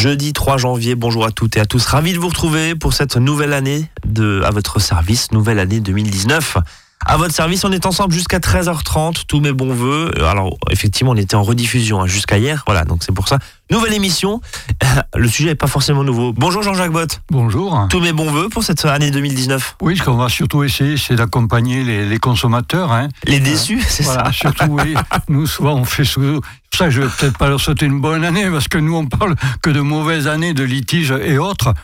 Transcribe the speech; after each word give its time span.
jeudi 0.00 0.32
3 0.32 0.56
janvier. 0.56 0.94
Bonjour 0.94 1.26
à 1.26 1.30
toutes 1.30 1.58
et 1.58 1.60
à 1.60 1.66
tous. 1.66 1.84
Ravi 1.84 2.14
de 2.14 2.18
vous 2.18 2.28
retrouver 2.28 2.74
pour 2.74 2.94
cette 2.94 3.16
nouvelle 3.16 3.52
année 3.52 3.84
de, 4.06 4.40
à 4.46 4.50
votre 4.50 4.80
service, 4.80 5.30
nouvelle 5.30 5.58
année 5.58 5.80
2019. 5.80 6.56
À 7.04 7.18
votre 7.18 7.34
service, 7.34 7.66
on 7.66 7.72
est 7.72 7.84
ensemble 7.84 8.14
jusqu'à 8.14 8.38
13h30. 8.38 9.24
Tous 9.28 9.40
mes 9.40 9.52
bons 9.52 9.74
voeux. 9.74 10.10
Alors, 10.24 10.56
effectivement, 10.70 11.12
on 11.12 11.16
était 11.16 11.34
en 11.34 11.42
rediffusion 11.42 12.00
hein, 12.00 12.06
jusqu'à 12.06 12.38
hier. 12.38 12.62
Voilà, 12.64 12.86
donc 12.86 13.02
c'est 13.04 13.12
pour 13.12 13.28
ça. 13.28 13.38
Nouvelle 13.70 13.94
émission. 13.94 14.40
Le 15.16 15.28
sujet 15.28 15.50
n'est 15.50 15.54
pas 15.54 15.68
forcément 15.68 16.02
nouveau. 16.02 16.32
Bonjour 16.32 16.62
Jean-Jacques 16.62 16.90
Bott. 16.90 17.20
Bonjour. 17.30 17.86
Tous 17.88 18.00
mes 18.00 18.12
bons 18.12 18.30
voeux 18.30 18.48
pour 18.48 18.64
cette 18.64 18.84
année 18.84 19.12
2019. 19.12 19.76
Oui, 19.80 19.96
ce 19.96 20.02
qu'on 20.02 20.16
va 20.16 20.28
surtout 20.28 20.64
essayer, 20.64 20.96
c'est 20.96 21.14
d'accompagner 21.14 21.84
les, 21.84 22.18
consommateurs. 22.18 22.90
Hein. 22.90 23.08
Les 23.24 23.38
déçus, 23.38 23.80
c'est 23.86 24.02
voilà, 24.02 24.24
ça 24.24 24.32
Surtout, 24.32 24.70
oui. 24.70 24.94
Nous, 25.28 25.46
souvent, 25.46 25.74
on 25.74 25.84
fait 25.84 26.04
sous. 26.04 26.40
Ça, 26.76 26.88
je 26.88 27.02
vais 27.02 27.08
peut-être 27.08 27.36
pas 27.36 27.48
leur 27.48 27.60
souhaiter 27.60 27.86
une 27.86 28.00
bonne 28.00 28.24
année, 28.24 28.48
parce 28.50 28.68
que 28.68 28.78
nous, 28.78 28.94
on 28.94 29.04
parle 29.04 29.34
que 29.60 29.70
de 29.70 29.80
mauvaises 29.80 30.28
années, 30.28 30.54
de 30.54 30.62
litiges 30.62 31.10
et 31.10 31.36
autres, 31.36 31.74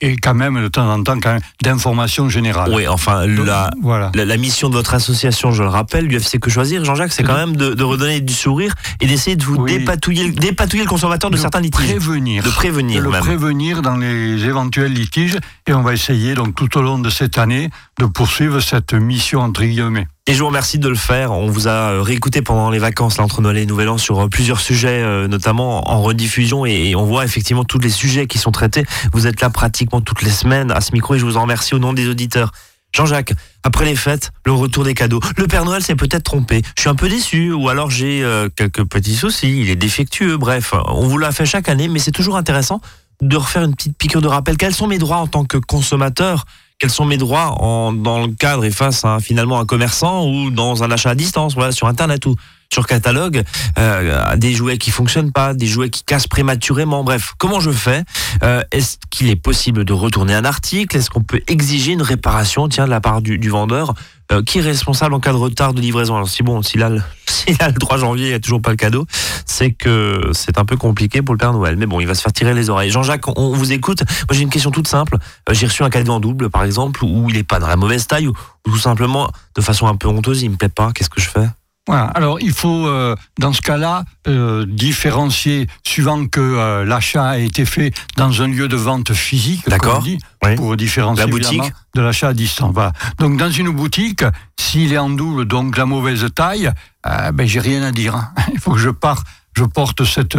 et 0.00 0.16
quand 0.16 0.34
même, 0.34 0.62
de 0.62 0.68
temps 0.68 0.88
en 0.88 1.02
temps, 1.02 1.18
quand 1.20 1.38
d'informations 1.62 2.28
générales. 2.28 2.72
Oui, 2.72 2.86
enfin, 2.86 3.26
la, 3.26 3.70
voilà. 3.82 4.12
la, 4.14 4.36
mission 4.36 4.68
de 4.68 4.74
votre 4.74 4.94
association, 4.94 5.50
je 5.50 5.62
le 5.62 5.68
rappelle, 5.68 6.06
l'UFC 6.06 6.38
Que 6.38 6.48
Choisir, 6.48 6.84
Jean-Jacques, 6.84 7.12
c'est 7.12 7.24
quand 7.24 7.36
même 7.36 7.56
de, 7.56 7.82
redonner 7.82 8.20
du 8.20 8.32
sourire 8.32 8.74
et 9.00 9.06
d'essayer 9.06 9.36
de 9.36 9.44
vous 9.44 9.66
dépatouiller, 9.66 10.30
dépatouiller 10.30 10.84
le 10.84 10.88
consommateur 10.88 11.30
de, 11.30 11.35
certains 11.36 11.60
litiges. 11.60 11.86
Prévenir. 11.86 12.42
De 12.42 12.50
prévenir. 12.50 13.02
De 13.02 13.10
le 13.10 13.18
prévenir 13.18 13.82
dans 13.82 13.96
les 13.96 14.44
éventuels 14.44 14.92
litiges, 14.92 15.38
et 15.66 15.72
on 15.72 15.82
va 15.82 15.94
essayer, 15.94 16.34
donc, 16.34 16.54
tout 16.54 16.78
au 16.78 16.82
long 16.82 16.98
de 16.98 17.10
cette 17.10 17.38
année, 17.38 17.70
de 17.98 18.06
poursuivre 18.06 18.60
cette 18.60 18.94
mission, 18.94 19.40
entre 19.40 19.62
guillemets. 19.62 20.06
Et 20.28 20.34
je 20.34 20.40
vous 20.40 20.46
remercie 20.46 20.78
de 20.78 20.88
le 20.88 20.96
faire. 20.96 21.32
On 21.32 21.48
vous 21.48 21.68
a 21.68 21.92
euh, 21.92 22.02
réécouté 22.02 22.42
pendant 22.42 22.70
les 22.70 22.80
vacances, 22.80 23.18
là, 23.18 23.24
entre 23.24 23.40
Noël 23.40 23.58
et 23.58 23.66
Nouvel 23.66 23.88
An, 23.88 23.98
sur 23.98 24.20
euh, 24.20 24.28
plusieurs 24.28 24.60
sujets, 24.60 25.02
euh, 25.02 25.28
notamment 25.28 25.88
en 25.88 26.02
rediffusion, 26.02 26.66
et 26.66 26.94
on 26.96 27.04
voit 27.04 27.24
effectivement 27.24 27.64
tous 27.64 27.78
les 27.78 27.90
sujets 27.90 28.26
qui 28.26 28.38
sont 28.38 28.50
traités. 28.50 28.84
Vous 29.12 29.26
êtes 29.26 29.40
là 29.40 29.50
pratiquement 29.50 30.00
toutes 30.00 30.22
les 30.22 30.30
semaines 30.30 30.72
à 30.72 30.80
ce 30.80 30.92
micro, 30.92 31.14
et 31.14 31.18
je 31.18 31.24
vous 31.24 31.36
en 31.36 31.42
remercie 31.42 31.74
au 31.74 31.78
nom 31.78 31.92
des 31.92 32.08
auditeurs. 32.08 32.50
Jean-Jacques, 32.96 33.34
après 33.62 33.84
les 33.84 33.94
fêtes, 33.94 34.32
le 34.46 34.52
retour 34.52 34.82
des 34.82 34.94
cadeaux. 34.94 35.20
Le 35.36 35.46
Père 35.46 35.66
Noël 35.66 35.82
s'est 35.82 35.96
peut-être 35.96 36.24
trompé. 36.24 36.62
Je 36.76 36.80
suis 36.80 36.88
un 36.88 36.94
peu 36.94 37.08
déçu, 37.08 37.52
ou 37.52 37.68
alors 37.68 37.90
j'ai 37.90 38.26
quelques 38.56 38.84
petits 38.84 39.14
soucis. 39.14 39.60
Il 39.60 39.68
est 39.68 39.76
défectueux. 39.76 40.38
Bref, 40.38 40.72
on 40.86 41.06
vous 41.06 41.18
l'a 41.18 41.30
fait 41.30 41.44
chaque 41.44 41.68
année, 41.68 41.88
mais 41.88 41.98
c'est 41.98 42.10
toujours 42.10 42.36
intéressant 42.36 42.80
de 43.20 43.36
refaire 43.36 43.64
une 43.64 43.74
petite 43.74 43.96
piqûre 43.96 44.22
de 44.22 44.28
rappel. 44.28 44.56
Quels 44.56 44.74
sont 44.74 44.86
mes 44.86 44.98
droits 44.98 45.18
en 45.18 45.26
tant 45.26 45.44
que 45.44 45.58
consommateur? 45.58 46.46
Quels 46.78 46.90
sont 46.90 47.04
mes 47.04 47.16
droits 47.16 47.54
dans 47.58 48.26
le 48.26 48.34
cadre 48.34 48.64
et 48.64 48.70
face 48.70 49.04
à 49.04 49.18
finalement 49.20 49.58
un 49.60 49.66
commerçant 49.66 50.26
ou 50.26 50.50
dans 50.50 50.82
un 50.82 50.90
achat 50.90 51.10
à 51.10 51.14
distance, 51.14 51.54
voilà, 51.54 51.72
sur 51.72 51.86
Internet 51.88 52.26
ou 52.26 52.34
sur 52.72 52.86
catalogue, 52.86 53.42
euh, 53.78 54.36
des 54.36 54.52
jouets 54.52 54.78
qui 54.78 54.90
fonctionnent 54.90 55.32
pas, 55.32 55.54
des 55.54 55.66
jouets 55.66 55.90
qui 55.90 56.04
cassent 56.04 56.26
prématurément. 56.26 57.04
Bref, 57.04 57.34
comment 57.38 57.60
je 57.60 57.70
fais 57.70 58.04
euh, 58.42 58.62
Est-ce 58.72 58.98
qu'il 59.10 59.30
est 59.30 59.36
possible 59.36 59.84
de 59.84 59.92
retourner 59.92 60.34
un 60.34 60.44
article? 60.44 60.96
Est-ce 60.96 61.10
qu'on 61.10 61.22
peut 61.22 61.40
exiger 61.48 61.92
une 61.92 62.02
réparation, 62.02 62.68
tiens, 62.68 62.84
de 62.86 62.90
la 62.90 63.00
part 63.00 63.22
du, 63.22 63.48
vendeur 63.48 63.94
euh, 64.32 64.42
Qui 64.42 64.58
est 64.58 64.62
responsable 64.62 65.14
en 65.14 65.20
cas 65.20 65.32
de 65.32 65.38
retard 65.38 65.74
de 65.74 65.80
livraison? 65.80 66.16
Alors 66.16 66.28
si 66.28 66.42
bon, 66.42 66.62
s'il 66.62 66.82
a, 66.82 66.90
le, 66.90 67.02
le 67.48 67.78
3 67.78 67.98
janvier, 67.98 68.26
il 68.26 68.30
n'y 68.30 68.34
a 68.34 68.40
toujours 68.40 68.60
pas 68.60 68.70
le 68.70 68.76
cadeau, 68.76 69.06
c'est 69.46 69.70
que 69.70 70.30
c'est 70.32 70.58
un 70.58 70.64
peu 70.64 70.76
compliqué 70.76 71.22
pour 71.22 71.34
le 71.34 71.38
Père 71.38 71.52
Noël. 71.52 71.76
Mais 71.76 71.86
bon, 71.86 72.00
il 72.00 72.06
va 72.06 72.14
se 72.14 72.22
faire 72.22 72.32
tirer 72.32 72.54
les 72.54 72.68
oreilles. 72.68 72.90
Jean-Jacques, 72.90 73.28
on, 73.38 73.52
vous 73.52 73.72
écoute. 73.72 74.02
Moi, 74.28 74.36
j'ai 74.36 74.42
une 74.42 74.50
question 74.50 74.70
toute 74.70 74.88
simple. 74.88 75.18
J'ai 75.50 75.66
reçu 75.66 75.82
un 75.82 75.90
cadeau 75.90 76.12
en 76.12 76.20
double, 76.20 76.50
par 76.50 76.64
exemple, 76.64 77.04
où 77.04 77.30
il 77.30 77.36
n'est 77.36 77.44
pas 77.44 77.58
dans 77.58 77.68
la 77.68 77.76
mauvaise 77.76 78.06
taille, 78.06 78.26
ou, 78.26 78.34
ou 78.66 78.70
tout 78.70 78.78
simplement 78.78 79.30
de 79.54 79.60
façon 79.60 79.86
un 79.86 79.96
peu 79.96 80.08
honteuse, 80.08 80.42
il 80.42 80.50
me 80.50 80.56
plaît 80.56 80.68
pas. 80.68 80.90
Qu'est-ce 80.92 81.10
que 81.10 81.20
je 81.20 81.28
fais? 81.28 81.46
Voilà. 81.86 82.06
Alors 82.14 82.40
il 82.40 82.52
faut 82.52 82.86
euh, 82.86 83.14
dans 83.38 83.52
ce 83.52 83.62
cas-là 83.62 84.04
euh, 84.26 84.66
différencier 84.66 85.68
suivant 85.84 86.26
que 86.26 86.40
euh, 86.40 86.84
l'achat 86.84 87.24
a 87.24 87.38
été 87.38 87.64
fait 87.64 87.92
dans 88.16 88.42
un 88.42 88.48
lieu 88.48 88.66
de 88.66 88.76
vente 88.76 89.12
physique, 89.12 89.68
d'accord, 89.68 90.04
pour 90.56 90.76
différencier 90.76 91.24
la 91.24 91.30
boutique 91.30 91.72
de 91.94 92.00
l'achat 92.00 92.28
à 92.28 92.34
distance. 92.34 92.72
Voilà. 92.74 92.92
Donc 93.18 93.36
dans 93.36 93.50
une 93.50 93.70
boutique, 93.70 94.24
s'il 94.58 94.92
est 94.92 94.98
en 94.98 95.10
double, 95.10 95.44
donc 95.44 95.76
la 95.76 95.86
mauvaise 95.86 96.26
taille, 96.34 96.70
ben 97.04 97.46
j'ai 97.46 97.60
rien 97.60 97.82
à 97.82 97.92
dire. 97.92 98.16
Hein. 98.16 98.32
Il 98.52 98.58
faut 98.58 98.72
que 98.72 98.78
je 98.78 98.90
parte, 98.90 99.26
je 99.56 99.64
porte 99.64 100.04
cette 100.04 100.38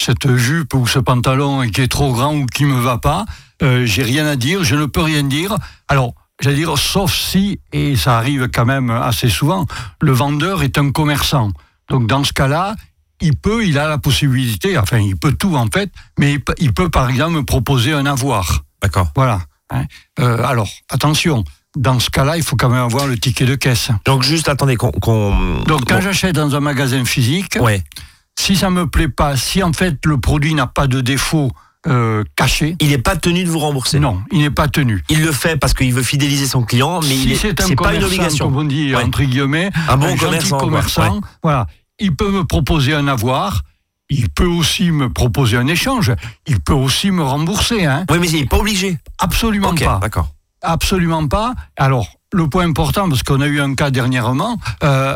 cette 0.00 0.36
jupe 0.36 0.74
ou 0.74 0.86
ce 0.86 0.98
pantalon 0.98 1.68
qui 1.68 1.80
est 1.80 1.88
trop 1.88 2.12
grand 2.12 2.34
ou 2.34 2.46
qui 2.46 2.64
me 2.64 2.80
va 2.80 2.98
pas. 2.98 3.24
j'ai 3.60 4.02
rien 4.02 4.26
à 4.26 4.34
dire, 4.34 4.64
je 4.64 4.74
ne 4.74 4.86
peux 4.86 5.02
rien 5.02 5.22
dire. 5.22 5.56
Alors 5.86 6.14
j'allais 6.40 6.56
dire, 6.56 6.76
sauf 6.78 7.14
si, 7.14 7.60
et 7.72 7.96
ça 7.96 8.16
arrive 8.16 8.48
quand 8.48 8.66
même 8.66 8.90
assez 8.90 9.28
souvent, 9.28 9.66
le 10.00 10.12
vendeur 10.12 10.62
est 10.62 10.78
un 10.78 10.90
commerçant. 10.90 11.50
Donc 11.88 12.06
dans 12.06 12.24
ce 12.24 12.32
cas-là, 12.32 12.76
il 13.20 13.36
peut, 13.36 13.66
il 13.66 13.78
a 13.78 13.88
la 13.88 13.98
possibilité, 13.98 14.78
enfin 14.78 14.98
il 14.98 15.16
peut 15.16 15.32
tout 15.32 15.56
en 15.56 15.66
fait, 15.66 15.90
mais 16.18 16.38
il 16.58 16.72
peut, 16.72 16.88
par 16.88 17.10
exemple 17.10 17.32
me 17.32 17.42
proposer 17.42 17.92
un 17.92 18.06
avoir. 18.06 18.64
D'accord. 18.82 19.10
Voilà. 19.16 19.40
Hein. 19.70 19.84
Euh, 20.20 20.44
alors 20.44 20.68
attention, 20.88 21.44
dans 21.76 21.98
ce 21.98 22.10
cas-là, 22.10 22.36
il 22.36 22.42
faut 22.42 22.56
quand 22.56 22.68
même 22.68 22.82
avoir 22.82 23.06
le 23.06 23.18
ticket 23.18 23.44
de 23.44 23.54
caisse. 23.54 23.90
Donc 24.04 24.22
juste 24.22 24.48
attendez 24.48 24.76
qu'on. 24.76 24.92
Donc 25.66 25.84
quand 25.86 26.00
j'achète 26.00 26.34
dans 26.34 26.54
un 26.54 26.60
magasin 26.60 27.04
physique, 27.04 27.58
ouais. 27.60 27.82
si 28.38 28.56
ça 28.56 28.70
me 28.70 28.86
plaît 28.86 29.08
pas, 29.08 29.36
si 29.36 29.62
en 29.62 29.72
fait 29.72 29.98
le 30.04 30.18
produit 30.18 30.54
n'a 30.54 30.66
pas 30.66 30.86
de 30.86 31.00
défaut 31.00 31.50
euh, 31.86 32.24
caché. 32.36 32.76
Il 32.80 32.88
n'est 32.88 32.98
pas 32.98 33.16
tenu 33.16 33.44
de 33.44 33.50
vous 33.50 33.58
rembourser. 33.58 34.00
Non, 34.00 34.20
il 34.32 34.40
n'est 34.40 34.50
pas 34.50 34.68
tenu. 34.68 35.02
Il 35.08 35.22
le 35.22 35.32
fait 35.32 35.56
parce 35.56 35.74
qu'il 35.74 35.92
veut 35.92 36.02
fidéliser 36.02 36.46
son 36.46 36.62
client, 36.62 37.00
mais 37.00 37.08
si 37.08 37.36
c'est 37.36 37.54
pas 37.76 37.94
une 37.94 38.04
obligation. 38.04 38.46
Comme 38.46 38.56
on 38.56 38.64
dit 38.64 38.94
entre 38.94 39.22
guillemets, 39.22 39.70
un 39.88 39.96
bon 39.96 40.16
commerçant. 40.16 40.58
commerçant 40.58 41.20
Voilà, 41.42 41.66
il 41.98 42.14
peut 42.14 42.30
me 42.30 42.44
proposer 42.44 42.94
un 42.94 43.08
avoir. 43.08 43.62
Il 44.10 44.30
peut 44.30 44.46
aussi 44.46 44.90
me 44.90 45.12
proposer 45.12 45.58
un 45.58 45.66
échange. 45.66 46.12
Il 46.46 46.60
peut 46.60 46.72
aussi 46.72 47.10
me 47.10 47.22
rembourser. 47.22 47.84
Hein. 47.84 48.06
Oui, 48.10 48.18
mais 48.18 48.28
il 48.28 48.40
n'est 48.40 48.46
pas 48.46 48.56
obligé. 48.56 48.96
Absolument 49.18 49.74
pas. 49.74 49.98
D'accord. 50.00 50.28
Absolument 50.62 51.28
pas. 51.28 51.52
Alors, 51.76 52.08
le 52.32 52.48
point 52.48 52.64
important, 52.64 53.08
parce 53.08 53.22
qu'on 53.22 53.42
a 53.42 53.46
eu 53.46 53.60
un 53.60 53.74
cas 53.74 53.90
dernièrement, 53.90 54.58
euh, 54.82 55.14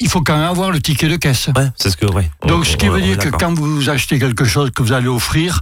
il 0.00 0.08
faut 0.08 0.22
quand 0.22 0.36
même 0.36 0.48
avoir 0.48 0.70
le 0.70 0.80
ticket 0.80 1.08
de 1.08 1.16
caisse. 1.16 1.48
Ouais, 1.56 1.68
c'est 1.76 1.90
ce 1.90 1.96
que, 1.96 2.06
ouais. 2.06 2.30
Donc, 2.46 2.66
ce 2.66 2.76
qui 2.76 2.88
veut 2.88 3.00
dire 3.00 3.18
que 3.18 3.28
quand 3.28 3.54
vous 3.54 3.88
achetez 3.88 4.18
quelque 4.18 4.44
chose 4.44 4.70
que 4.70 4.82
vous 4.82 4.92
allez 4.92 5.08
offrir, 5.08 5.60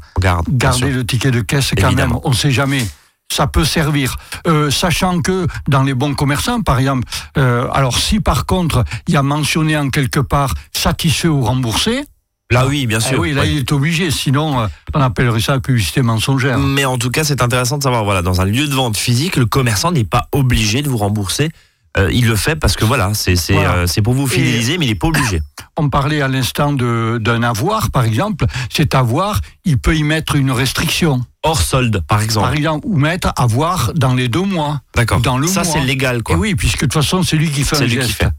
gardez 0.48 0.90
le 0.90 1.04
ticket 1.04 1.30
de 1.30 1.40
caisse 1.40 1.72
quand 1.78 1.92
même. 1.92 2.14
On 2.24 2.30
ne 2.30 2.34
sait 2.34 2.50
jamais. 2.50 2.86
Ça 3.32 3.46
peut 3.46 3.64
servir. 3.64 4.16
Euh, 4.46 4.70
sachant 4.70 5.22
que 5.22 5.46
dans 5.66 5.82
les 5.82 5.94
bons 5.94 6.14
commerçants, 6.14 6.60
par 6.60 6.78
exemple, 6.78 7.08
euh, 7.38 7.66
alors 7.72 7.96
si 7.96 8.20
par 8.20 8.44
contre 8.44 8.84
il 9.08 9.14
y 9.14 9.16
a 9.16 9.22
mentionné 9.22 9.74
en 9.74 9.88
quelque 9.88 10.20
part 10.20 10.52
satisfait 10.70 11.28
ou 11.28 11.42
remboursé, 11.42 12.04
Là, 12.50 12.66
oui, 12.66 12.86
bien 12.86 13.00
sûr. 13.00 13.14
Eh 13.14 13.18
oui, 13.18 13.32
là, 13.32 13.46
il 13.46 13.56
est 13.56 13.72
obligé. 13.72 14.10
Sinon, 14.10 14.60
euh, 14.60 14.66
on 14.92 15.00
appellerait 15.00 15.40
ça 15.40 15.58
publicité 15.58 16.02
mensongère. 16.02 16.58
Mais 16.58 16.84
en 16.84 16.98
tout 16.98 17.10
cas, 17.10 17.24
c'est 17.24 17.40
intéressant 17.40 17.78
de 17.78 17.82
savoir, 17.82 18.04
voilà, 18.04 18.20
dans 18.20 18.42
un 18.42 18.44
lieu 18.44 18.68
de 18.68 18.74
vente 18.74 18.98
physique, 18.98 19.36
le 19.36 19.46
commerçant 19.46 19.90
n'est 19.90 20.04
pas 20.04 20.28
obligé 20.32 20.82
de 20.82 20.90
vous 20.90 20.98
rembourser 20.98 21.50
euh, 21.98 22.10
il 22.12 22.26
le 22.26 22.36
fait 22.36 22.56
parce 22.56 22.74
que 22.74 22.84
voilà, 22.84 23.12
c'est 23.14 23.36
c'est 23.36 23.56
euh, 23.56 23.86
pour 24.02 24.14
vous 24.14 24.26
fidéliser, 24.26 24.78
mais 24.78 24.86
il 24.86 24.88
n'est 24.88 24.94
pas 24.94 25.08
obligé. 25.08 25.42
On 25.76 25.88
parlait 25.88 26.22
à 26.22 26.28
l'instant 26.28 26.72
d'un 26.72 27.42
avoir, 27.42 27.90
par 27.90 28.04
exemple. 28.04 28.46
Cet 28.70 28.94
avoir, 28.94 29.40
il 29.64 29.78
peut 29.78 29.96
y 29.96 30.02
mettre 30.02 30.36
une 30.36 30.50
restriction. 30.50 31.22
Hors 31.42 31.60
solde, 31.60 32.02
par 32.06 32.22
exemple. 32.22 32.46
Par 32.46 32.54
exemple, 32.54 32.86
ou 32.86 32.96
mettre 32.96 33.32
avoir 33.36 33.92
dans 33.94 34.14
les 34.14 34.28
deux 34.28 34.42
mois. 34.42 34.80
D'accord. 34.94 35.20
Dans 35.20 35.38
le 35.38 35.46
Ça, 35.46 35.64
c'est 35.64 35.80
légal, 35.80 36.22
quoi. 36.22 36.36
Et 36.36 36.38
oui, 36.38 36.54
puisque 36.54 36.82
de 36.82 36.86
toute 36.86 36.92
façon, 36.92 37.22
c'est 37.22 37.36
lui 37.36 37.50
qui 37.50 37.64
fait 37.64 37.76
un 37.76 37.86
geste. 37.86 38.08
Qui 38.08 38.12
fait. 38.12 38.30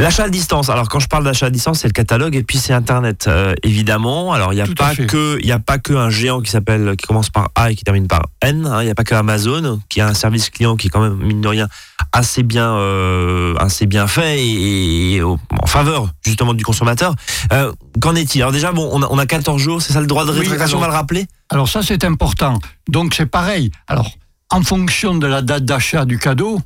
L'achat 0.00 0.24
à 0.24 0.28
distance. 0.30 0.70
Alors 0.70 0.88
quand 0.88 0.98
je 0.98 1.08
parle 1.08 1.24
d'achat 1.24 1.46
à 1.46 1.50
distance, 1.50 1.80
c'est 1.80 1.88
le 1.88 1.92
catalogue 1.92 2.34
et 2.34 2.42
puis 2.42 2.56
c'est 2.56 2.72
Internet 2.72 3.26
euh, 3.28 3.54
évidemment. 3.62 4.32
Alors 4.32 4.54
il 4.54 4.56
n'y 4.56 4.62
a 4.62 4.66
pas 4.66 4.96
que 4.96 5.38
il 5.40 5.46
y 5.46 5.52
a 5.52 5.58
pas 5.58 5.78
que 5.78 5.92
un 5.92 6.08
géant 6.08 6.40
qui 6.40 6.50
s'appelle 6.50 6.94
qui 6.96 7.06
commence 7.06 7.28
par 7.28 7.50
A 7.54 7.70
et 7.70 7.74
qui 7.74 7.84
termine 7.84 8.08
par 8.08 8.22
N. 8.40 8.64
Hein. 8.64 8.80
Il 8.80 8.86
n'y 8.86 8.90
a 8.90 8.94
pas 8.94 9.04
que 9.04 9.14
Amazon 9.14 9.78
qui 9.90 10.00
a 10.00 10.08
un 10.08 10.14
service 10.14 10.48
client 10.48 10.76
qui 10.76 10.86
est 10.86 10.90
quand 10.90 11.02
même 11.02 11.16
mine 11.16 11.42
de 11.42 11.48
rien 11.48 11.68
assez 12.12 12.42
bien 12.42 12.70
euh, 12.76 13.54
assez 13.56 13.84
bien 13.84 14.06
fait 14.06 14.42
et, 14.42 15.22
en 15.22 15.66
faveur 15.66 16.08
justement 16.24 16.54
du 16.54 16.64
consommateur. 16.64 17.14
Euh, 17.52 17.70
qu'en 18.00 18.14
est-il? 18.14 18.40
Alors 18.40 18.52
déjà 18.52 18.72
bon, 18.72 18.88
on 18.90 19.02
a, 19.02 19.08
on 19.10 19.18
a 19.18 19.26
14 19.26 19.60
jours, 19.60 19.82
c'est 19.82 19.92
ça 19.92 20.00
le 20.00 20.06
droit 20.06 20.24
de 20.24 20.30
rétractation, 20.30 20.78
on 20.78 20.80
va 20.80 20.86
le 20.86 20.94
rappeler? 20.94 21.26
Alors 21.50 21.68
ça 21.68 21.82
c'est 21.82 22.04
important. 22.04 22.58
Donc 22.88 23.12
c'est 23.14 23.26
pareil. 23.26 23.70
Alors 23.86 24.10
en 24.48 24.62
fonction 24.62 25.14
de 25.14 25.26
la 25.26 25.42
date 25.42 25.66
d'achat 25.66 26.06
du 26.06 26.18
cadeau, 26.18 26.58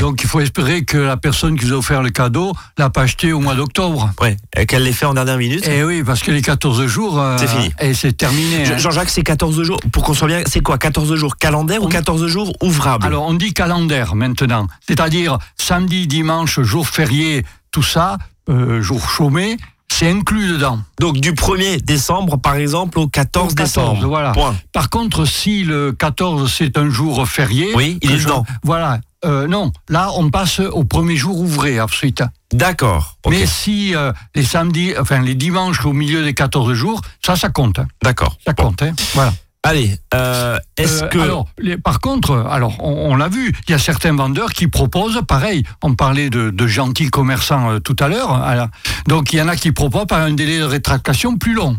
donc 0.00 0.22
il 0.22 0.28
faut 0.28 0.40
espérer 0.40 0.84
que 0.84 0.98
la 0.98 1.16
personne 1.16 1.58
qui 1.58 1.66
vous 1.66 1.72
a 1.72 1.76
offert 1.76 2.02
le 2.02 2.10
cadeau 2.10 2.52
l'a 2.78 2.90
pas 2.90 3.02
acheté 3.02 3.32
au 3.32 3.40
mois 3.40 3.54
d'octobre. 3.54 4.10
Oui, 4.20 4.36
et 4.56 4.66
qu'elle 4.66 4.84
l'ait 4.84 4.92
fait 4.92 5.06
en 5.06 5.14
dernière 5.14 5.38
minute. 5.38 5.66
Et 5.66 5.78
eh 5.78 5.84
oui, 5.84 6.02
parce 6.04 6.22
que 6.22 6.30
les 6.30 6.42
14 6.42 6.86
jours, 6.86 7.20
euh, 7.20 7.36
c'est 7.38 7.48
fini. 7.48 7.72
Et 7.80 7.94
c'est 7.94 8.12
terminé. 8.12 8.66
Hein. 8.66 8.78
Jean-Jacques, 8.78 9.10
c'est 9.10 9.22
14 9.22 9.62
jours, 9.62 9.78
pour 9.92 10.04
qu'on 10.04 10.14
soit 10.14 10.28
bien, 10.28 10.42
c'est 10.46 10.60
quoi? 10.60 10.78
14 10.78 11.14
jours 11.14 11.36
calendaires 11.36 11.82
ou 11.82 11.88
14 11.88 12.26
jours 12.26 12.52
ouvrables? 12.62 13.04
Alors 13.04 13.26
on 13.26 13.34
dit 13.34 13.52
calendaire 13.52 14.14
maintenant, 14.14 14.66
c'est-à-dire 14.86 15.38
samedi, 15.56 16.06
dimanche, 16.06 16.60
jour 16.60 16.88
férié, 16.88 17.44
tout 17.70 17.82
ça, 17.82 18.18
euh, 18.48 18.82
jour 18.82 19.08
chômé, 19.08 19.56
c'est 19.92 20.10
inclus 20.10 20.48
dedans. 20.48 20.80
Donc 21.00 21.18
du 21.18 21.32
1er 21.32 21.80
décembre, 21.82 22.38
par 22.38 22.56
exemple, 22.56 22.98
au 22.98 23.08
14, 23.08 23.54
décembre. 23.54 24.06
Voilà. 24.06 24.32
Par 24.72 24.90
contre, 24.90 25.24
si 25.26 25.64
le 25.64 25.92
14 25.92 26.52
c'est 26.52 26.78
un 26.78 26.88
jour 26.88 27.26
férié, 27.28 27.72
oui, 27.74 27.98
il 28.02 28.12
est 28.12 28.18
dedans. 28.18 28.44
Voilà, 28.62 29.00
euh, 29.24 29.46
non, 29.46 29.72
là, 29.88 30.10
on 30.16 30.30
passe 30.30 30.60
au 30.60 30.84
premier 30.84 31.16
jour 31.16 31.38
ouvré 31.38 31.80
ensuite. 31.80 32.22
D'accord. 32.52 33.16
Mais 33.28 33.46
si 33.46 33.94
euh, 33.94 34.12
les 34.34 34.44
samedis, 34.44 34.94
enfin 35.00 35.20
les 35.22 35.34
dimanches 35.34 35.84
au 35.86 35.92
milieu 35.92 36.22
des 36.24 36.34
14 36.34 36.72
jours, 36.74 37.00
ça, 37.24 37.36
ça 37.36 37.48
compte. 37.48 37.78
hein. 37.78 37.86
D'accord. 38.02 38.36
Ça 38.46 38.52
Bon. 38.52 38.64
compte. 38.64 38.82
hein. 38.82 38.92
Voilà. 39.14 39.32
Allez, 39.64 39.96
euh, 40.12 40.58
est-ce 40.76 41.04
Euh, 41.04 41.06
que 41.06 41.18
alors, 41.20 41.46
les- 41.58 41.76
par 41.78 42.00
contre, 42.00 42.32
alors 42.50 42.74
on, 42.80 43.12
on 43.12 43.14
l'a 43.14 43.28
vu, 43.28 43.54
il 43.68 43.70
y 43.70 43.74
a 43.74 43.78
certains 43.78 44.12
vendeurs 44.12 44.50
qui 44.50 44.66
proposent, 44.66 45.20
pareil, 45.28 45.62
on 45.82 45.94
parlait 45.94 46.30
de, 46.30 46.50
de 46.50 46.66
gentils 46.66 47.10
commerçants 47.10 47.70
euh, 47.70 47.78
tout 47.78 47.94
à 48.00 48.08
l'heure, 48.08 48.36
voilà. 48.38 48.70
donc 49.06 49.32
il 49.32 49.36
y 49.38 49.42
en 49.42 49.46
a 49.46 49.54
qui 49.54 49.70
proposent 49.70 50.08
par 50.08 50.20
un 50.20 50.32
délai 50.32 50.58
de 50.58 50.64
rétractation 50.64 51.36
plus 51.38 51.54
long. 51.54 51.78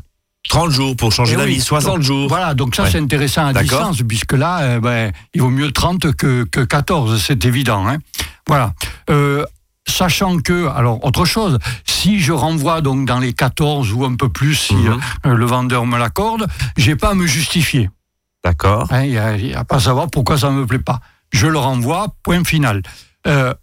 30 0.49 0.71
jours 0.71 0.95
pour 0.95 1.11
changer 1.11 1.33
Eh 1.33 1.37
d'avis, 1.37 1.55
oui, 1.55 1.61
60 1.61 1.95
donc, 1.95 2.01
jours 2.03 2.27
Voilà, 2.29 2.53
donc 2.53 2.75
ça 2.75 2.83
Ouais. 2.83 2.89
c'est 2.91 2.99
intéressant 2.99 3.47
à 3.47 3.53
distance, 3.53 4.01
puisque 4.07 4.33
là, 4.33 4.61
euh, 4.61 4.79
ben, 4.79 5.11
il 5.33 5.41
vaut 5.41 5.49
mieux 5.49 5.71
30 5.71 6.13
que, 6.13 6.43
que 6.43 6.59
14, 6.61 7.21
c'est 7.21 7.45
évident. 7.45 7.87
hein. 7.87 7.97
Voilà. 8.47 8.73
Euh, 9.09 9.45
sachant 9.87 10.37
que, 10.39 10.67
alors 10.67 11.03
autre 11.05 11.25
chose, 11.25 11.59
si 11.85 12.19
je 12.19 12.33
renvoie 12.33 12.81
donc 12.81 13.05
dans 13.07 13.19
les 13.19 13.33
14 13.33 13.93
ou 13.93 14.05
un 14.05 14.15
peu 14.15 14.29
plus, 14.29 14.55
si 14.55 14.75
Mhm. 14.75 14.99
euh, 15.25 15.33
le 15.35 15.45
vendeur 15.45 15.85
me 15.85 15.97
l'accorde, 15.97 16.47
j'ai 16.77 16.95
pas 16.95 17.11
à 17.11 17.13
me 17.13 17.25
justifier. 17.25 17.89
D'accord. 18.43 18.87
Hein, 18.91 19.03
Il 19.05 19.11
n'y 19.45 19.53
a, 19.53 19.63
pas 19.63 19.77
à 19.77 19.79
savoir 19.79 20.07
pourquoi 20.11 20.37
ça 20.37 20.49
ne 20.51 20.57
me 20.57 20.65
plaît 20.67 20.77
pas. 20.79 20.99
Je 21.31 21.47
le 21.47 21.57
renvoie, 21.57 22.07
point 22.23 22.43
final. 22.43 22.81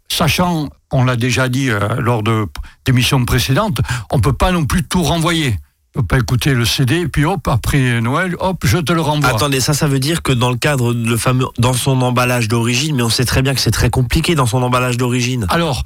Sachant, 0.08 0.70
on 0.90 1.04
l'a 1.04 1.16
déjà 1.16 1.48
dit 1.50 1.68
lors 1.98 2.22
de 2.22 2.46
d'émissions 2.86 3.22
précédentes, 3.26 3.80
on 4.10 4.16
ne 4.16 4.22
peut 4.22 4.32
pas 4.32 4.50
non 4.52 4.64
plus 4.64 4.82
tout 4.82 5.02
renvoyer. 5.02 5.56
On 5.96 6.00
peut 6.02 6.06
pas 6.06 6.18
écouter 6.18 6.54
le 6.54 6.64
CD, 6.64 7.08
puis 7.08 7.24
hop, 7.24 7.48
après 7.48 8.00
Noël, 8.00 8.36
hop, 8.38 8.58
je 8.64 8.78
te 8.78 8.92
le 8.92 9.00
renvoie. 9.00 9.30
Attendez, 9.30 9.60
ça, 9.60 9.74
ça 9.74 9.88
veut 9.88 9.98
dire 9.98 10.22
que 10.22 10.30
dans 10.32 10.50
le 10.50 10.56
cadre 10.56 10.92
le 10.94 11.16
fameux, 11.16 11.46
dans 11.58 11.72
son 11.72 12.00
emballage 12.02 12.46
d'origine, 12.46 12.94
mais 12.96 13.02
on 13.02 13.08
sait 13.10 13.24
très 13.24 13.42
bien 13.42 13.54
que 13.54 13.60
c'est 13.60 13.72
très 13.72 13.90
compliqué 13.90 14.36
dans 14.36 14.46
son 14.46 14.62
emballage 14.62 14.96
d'origine. 14.96 15.46
Alors, 15.48 15.82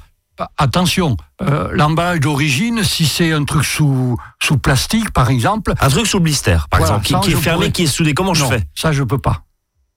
attention, 0.57 1.17
euh, 1.41 1.69
l'emballage 1.73 2.19
d'origine, 2.19 2.83
si 2.83 3.07
c'est 3.07 3.31
un 3.31 3.45
truc 3.45 3.63
sous, 3.65 4.15
sous 4.43 4.57
plastique, 4.57 5.09
par 5.11 5.29
exemple, 5.31 5.73
Un 5.81 5.89
truc 5.89 6.05
sous 6.05 6.19
blister, 6.19 6.57
par 6.69 6.81
Voilà, 6.81 6.97
exemple, 7.03 7.25
qui, 7.25 7.31
est 7.31 7.35
fermé, 7.35 7.57
pourrais- 7.57 7.71
qui 7.71 7.83
est 7.83 7.87
soudé. 7.87 8.13
Comment 8.13 8.33
je 8.35 8.45
fais 8.45 8.63
ça 8.75 8.91
je 8.91 9.01
peux 9.03 9.17
pas. 9.17 9.41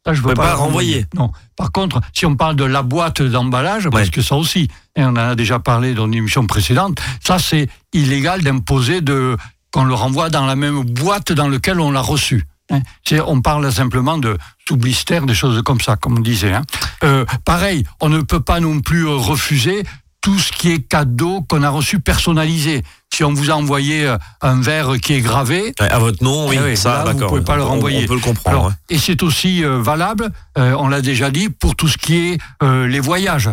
Ça 0.06 0.14
je 0.14 0.22
peux 0.22 0.32
pas, 0.32 0.42
pas 0.44 0.50
le 0.52 0.56
renvoyer. 0.58 1.04
Non. 1.16 1.32
Par 1.54 1.70
contre, 1.70 2.00
si 2.14 2.24
on 2.24 2.34
parle 2.34 2.56
de 2.56 2.64
la 2.64 2.82
boîte 2.82 3.20
d'emballage, 3.20 3.90
parce 3.90 4.08
que 4.08 4.22
ça 4.22 4.36
aussi, 4.36 4.68
et 4.96 5.04
on 5.04 5.08
en 5.08 5.16
a 5.16 5.34
déjà 5.34 5.58
parlé 5.58 5.92
dans 5.92 6.06
une 6.06 6.14
émission 6.14 6.46
précédente, 6.46 6.98
ça 7.22 7.38
c'est 7.38 7.68
illégal 7.92 8.42
d'imposer 8.42 9.02
de 9.02 9.36
qu'on 9.72 9.84
le 9.84 9.94
renvoie 9.94 10.30
dans 10.30 10.46
la 10.46 10.56
même 10.56 10.82
boîte 10.82 11.32
dans 11.32 11.48
laquelle 11.48 11.80
on 11.80 11.90
l'a 11.90 12.00
reçu. 12.00 12.46
hein. 12.70 12.80
On 13.26 13.40
parle 13.40 13.70
simplement 13.72 14.18
de 14.18 14.36
sous 14.66 14.76
blister, 14.76 15.20
des 15.20 15.34
choses 15.34 15.62
comme 15.62 15.80
ça, 15.80 15.96
comme 15.96 16.18
on 16.18 16.20
disait. 16.20 16.52
hein. 16.54 16.62
Euh, 17.04 17.24
pareil, 17.44 17.84
on 18.00 18.08
ne 18.08 18.20
peut 18.20 18.40
pas 18.40 18.60
non 18.60 18.80
plus 18.80 19.06
euh, 19.06 19.14
refuser 19.14 19.82
tout 20.20 20.38
ce 20.38 20.50
qui 20.52 20.72
est 20.72 20.80
cadeau 20.80 21.42
qu'on 21.48 21.62
a 21.62 21.70
reçu 21.70 22.00
personnalisé. 22.00 22.82
Si 23.14 23.24
on 23.24 23.32
vous 23.32 23.50
a 23.50 23.54
envoyé 23.54 24.04
euh, 24.06 24.18
un 24.42 24.60
verre 24.60 24.94
qui 25.00 25.14
est 25.14 25.20
gravé, 25.20 25.72
À 25.78 25.98
votre 25.98 26.22
nom, 26.24 26.48
oui, 26.48 26.56
Eh 26.60 26.64
oui, 26.64 26.76
ça, 26.76 27.04
là, 27.04 27.12
vous 27.12 27.26
pouvez 27.26 27.40
pas 27.42 27.56
le 27.56 27.62
renvoyer. 27.62 28.04
On, 28.04 28.08
peut 28.08 28.14
le 28.14 28.20
comprendre. 28.20 28.48
alors, 28.48 28.66
ouais. 28.66 28.72
et 28.90 28.98
c'est 28.98 29.22
aussi 29.22 29.64
euh, 29.64 29.80
valable, 29.80 30.30
euh, 30.58 30.74
on 30.78 30.88
l'a 30.88 31.00
déjà 31.00 31.30
dit, 31.30 31.48
pour 31.48 31.76
tout 31.76 31.88
ce 31.88 31.96
qui 31.98 32.16
est 32.16 32.38
euh, 32.62 32.86
les 32.88 33.00
voyages 33.00 33.48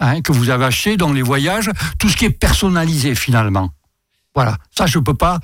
hein, 0.00 0.20
que 0.22 0.32
vous 0.32 0.50
avez 0.50 0.64
achetés, 0.64 0.96
dans 0.96 1.12
les 1.12 1.22
voyages, 1.22 1.70
tout 1.98 2.08
ce 2.08 2.16
qui 2.16 2.24
est 2.24 2.30
personnalisé 2.30 3.14
finalement. 3.14 3.70
Voilà, 4.38 4.56
ça 4.70 4.86
je 4.86 5.00
peux 5.00 5.14
pas 5.14 5.40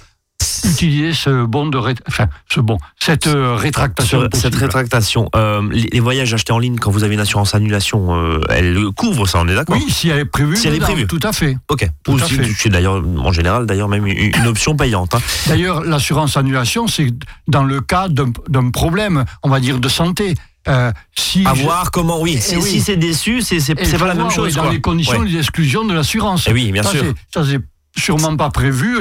utiliser 0.64 1.12
ce 1.12 1.44
bon 1.44 1.67
de 1.67 1.76
ré- 1.79 1.94
enfin 2.06 2.29
ce 2.49 2.61
bon 2.61 2.79
cette 3.00 3.26
euh, 3.26 3.56
rétractation. 3.56 4.29
Cette 4.32 4.55
rétractation, 4.55 5.29
euh, 5.35 5.62
les, 5.73 5.88
les 5.93 5.99
voyages 5.99 6.32
achetés 6.32 6.52
en 6.52 6.61
ligne 6.61 6.76
quand 6.79 6.93
vous 6.93 7.02
avez 7.02 7.14
une 7.14 7.20
assurance 7.20 7.56
annulation, 7.56 8.14
euh, 8.14 8.41
elle 8.50 8.79
couvre 8.96 9.26
ça, 9.26 9.41
on 9.41 9.49
est 9.49 9.55
d'accord 9.56 9.76
Oui, 9.76 9.91
si 9.91 10.11
elle 10.11 10.20
est 10.20 10.25
prévue. 10.25 10.55
Si 10.56 10.69
elle 10.69 10.76
est 10.76 10.79
prévue. 10.79 11.08
Tout 11.08 11.19
à 11.25 11.32
fait. 11.32 11.56
Ok. 11.69 11.88
Tout 12.05 12.12
Ou 12.12 12.17
à 12.23 12.25
si- 12.26 12.35
fait. 12.37 12.49
C'est 12.56 12.69
d'ailleurs, 12.69 13.02
en 13.19 13.32
général, 13.32 13.67
d'ailleurs 13.67 13.88
même 13.88 14.06
une, 14.06 14.46
option 14.46 14.76
payante. 14.76 15.12
hein. 15.17 15.20
D'ailleurs, 15.49 15.82
l'assurance 15.82 16.37
annulation, 16.37 16.87
c'est 16.87 17.08
dans 17.49 17.64
le 17.64 17.81
cas 17.81 18.06
d'un 18.08 18.70
problème, 18.70 19.25
on 19.43 19.49
va 19.49 19.58
dire, 19.58 19.81
de 19.81 19.88
santé. 19.88 20.35
Euh, 20.69 20.93
si 21.17 21.44
À 21.46 21.55
je- 21.55 21.62
voir 21.62 21.91
comment, 21.91 22.20
oui. 22.23 22.38
Si, 22.41 22.56
oui. 22.56 22.62
si 22.62 22.81
c'est 22.81 22.96
déçu, 22.96 23.43
c'est 23.43 23.75
pas 23.99 24.06
la 24.06 24.14
même 24.14 24.31
chose. 24.31 24.50
oui, 24.50 24.55
Dans 24.55 24.62
quoi. 24.62 24.73
les 24.73 24.81
conditions 24.81 25.19
Ouais. 25.19 25.35
exclusions 25.37 25.85
de 25.85 25.93
l'assurance. 25.94 26.46
Eh 26.49 26.52
oui, 26.52 26.70
bien 26.70 26.82
ça, 26.85 26.91
sûr. 26.91 27.02
c'est- 27.02 27.41
Ça, 27.41 27.44
c'est 27.50 27.58
sûrement 27.96 28.37
pas 28.37 28.50
prévu. 28.50 28.96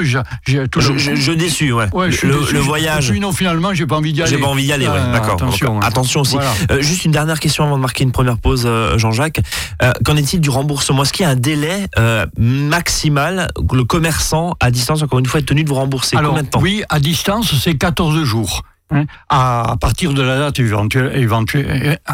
Tout 0.70 0.80
Je, 0.80 0.92
le- 0.92 0.98
je, 0.98 1.14
je 1.14 1.32
déçu, 1.32 1.72
ouais. 1.72 1.86
Ouais, 1.92 2.10
je 2.10 2.26
le, 2.26 2.38
déçu. 2.40 2.54
le 2.54 2.60
voyage. 2.60 3.12
non, 3.12 3.32
finalement, 3.32 3.74
j'ai 3.74 3.86
pas 3.86 3.96
envie 3.96 4.12
d'y 4.12 4.22
aller. 4.22 4.30
J'ai 4.30 4.38
pas 4.38 4.46
envie 4.48 4.64
d'y 4.64 4.72
aller, 4.72 4.86
ouais, 4.88 4.94
Ah, 4.98 5.12
d'accord. 5.12 5.34
Attention. 5.34 5.76
Hein. 5.78 5.80
attention 5.84 6.20
aussi. 6.20 6.34
Voilà. 6.34 6.50
Euh, 6.70 6.80
juste 6.82 7.04
une 7.04 7.12
dernière 7.12 7.40
question 7.40 7.64
avant 7.64 7.76
de 7.76 7.82
marquer 7.82 8.04
une 8.04 8.12
première 8.12 8.38
pause, 8.38 8.64
euh, 8.66 8.96
Jean-Jacques. 8.98 9.40
Euh, 9.82 9.92
Qu'en 10.04 10.16
est-il 10.16 10.40
du 10.40 10.50
remboursement? 10.50 11.02
Est-ce 11.02 11.12
qu'il 11.12 11.24
y 11.24 11.26
a 11.26 11.30
un 11.30 11.36
délai 11.36 11.86
euh, 11.98 12.26
maximal 12.38 13.50
que 13.68 13.76
le 13.76 13.84
commerçant 13.84 14.54
à 14.60 14.70
distance, 14.70 15.02
encore 15.02 15.18
une 15.18 15.26
fois, 15.26 15.40
est 15.40 15.44
tenu 15.44 15.64
de 15.64 15.68
vous 15.68 15.74
rembourser? 15.74 16.16
Alors, 16.16 16.30
Combien 16.30 16.44
de 16.44 16.48
temps? 16.48 16.60
oui, 16.60 16.82
à 16.88 17.00
distance, 17.00 17.54
c'est 17.60 17.74
14 17.76 18.22
jours. 18.24 18.62
hein, 18.90 19.04
à, 19.28 19.72
à 19.72 19.76
partir 19.76 20.12
de 20.12 20.22
la 20.22 20.38
date 20.38 20.58
éventuelle, 20.58 21.12
éventuelle 21.16 21.98
euh, 22.08 22.12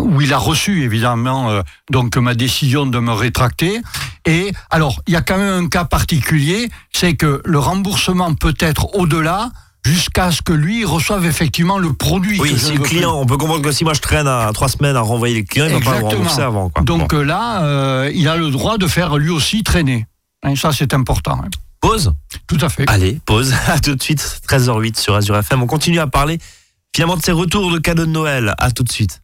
où 0.00 0.20
il 0.20 0.32
a 0.32 0.38
reçu 0.38 0.82
évidemment 0.84 1.50
euh, 1.50 1.62
donc 1.90 2.16
ma 2.16 2.34
décision 2.34 2.86
de 2.86 2.98
me 2.98 3.12
rétracter. 3.12 3.80
Et 4.26 4.52
alors, 4.70 5.00
il 5.06 5.14
y 5.14 5.16
a 5.16 5.22
quand 5.22 5.38
même 5.38 5.64
un 5.64 5.68
cas 5.68 5.84
particulier, 5.84 6.68
c'est 6.92 7.14
que 7.14 7.40
le 7.44 7.58
remboursement 7.58 8.34
peut 8.34 8.54
être 8.60 8.94
au-delà 8.94 9.50
jusqu'à 9.84 10.30
ce 10.30 10.42
que 10.42 10.52
lui 10.52 10.84
reçoive 10.84 11.24
effectivement 11.24 11.78
le 11.78 11.94
produit. 11.94 12.38
Oui, 12.38 12.58
si 12.58 12.66
ne 12.72 12.76
le 12.76 12.80
plus. 12.82 12.90
client, 12.96 13.14
on 13.18 13.24
peut 13.24 13.38
comprendre 13.38 13.62
que 13.62 13.72
si 13.72 13.82
moi 13.84 13.94
je 13.94 14.00
traîne 14.00 14.26
à 14.28 14.50
trois 14.52 14.68
semaines 14.68 14.94
à 14.96 15.00
renvoyer 15.00 15.34
les 15.36 15.44
clients, 15.44 15.66
il 15.68 15.72
va 15.72 15.80
pas 15.92 15.98
le 15.98 16.04
rembourser 16.04 16.42
avant. 16.42 16.68
Quoi. 16.68 16.82
Donc 16.84 17.14
Bon. 17.14 17.22
là, 17.22 17.62
euh, 17.62 18.10
il 18.14 18.28
a 18.28 18.36
le 18.36 18.50
droit 18.50 18.76
de 18.76 18.86
faire 18.86 19.16
lui 19.16 19.30
aussi 19.30 19.62
traîner. 19.62 20.06
Hein, 20.42 20.54
ça, 20.56 20.72
c'est 20.72 20.92
important. 20.92 21.40
hein. 21.42 21.48
Pause? 21.80 22.12
Tout 22.46 22.58
à 22.60 22.68
fait. 22.68 22.84
Allez, 22.88 23.18
pause. 23.24 23.54
À 23.68 23.78
tout 23.78 23.94
de 23.94 24.02
suite, 24.02 24.20
13h08 24.46 25.00
sur 25.00 25.14
Azure 25.14 25.38
FM. 25.38 25.62
On 25.62 25.66
continue 25.66 25.98
à 25.98 26.06
parler 26.06 26.38
finalement 26.94 27.16
de 27.16 27.22
ces 27.22 27.32
retours 27.32 27.70
de 27.70 27.78
cadeaux 27.78 28.06
de 28.06 28.10
Noël. 28.10 28.54
À 28.58 28.70
tout 28.70 28.82
de 28.82 28.90
suite. 28.90 29.20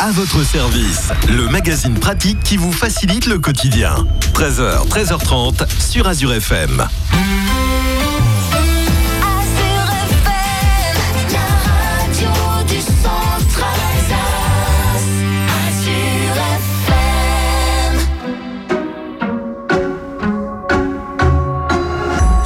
À 0.00 0.10
votre 0.12 0.42
service, 0.44 1.08
le 1.28 1.48
magazine 1.48 1.94
pratique 1.98 2.42
qui 2.42 2.56
vous 2.56 2.72
facilite 2.72 3.26
le 3.26 3.38
quotidien. 3.38 3.94
13h, 4.34 4.88
13h30 4.88 5.68
sur 5.80 6.08
Azure 6.08 6.32
FM. 6.34 6.86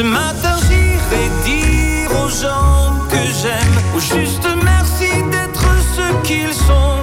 Ce 0.00 0.02
matin, 0.02 0.56
j'irai 0.66 1.28
dire 1.44 2.10
aux 2.22 2.28
gens 2.28 2.94
que 3.10 3.22
j'aime, 3.42 3.76
ou 3.94 4.00
juste 4.00 4.48
merci 4.64 5.10
d'être 5.30 5.66
ce 5.94 6.26
qu'ils 6.26 6.54
sont. 6.54 7.00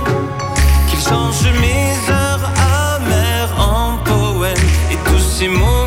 Qu'ils 0.90 1.02
changent 1.02 1.54
mes 1.62 1.94
heures 2.12 2.50
amères 2.96 3.54
en 3.60 3.98
poèmes 4.04 4.70
et 4.92 4.98
tous 5.06 5.20
ces 5.20 5.48
mots 5.48 5.87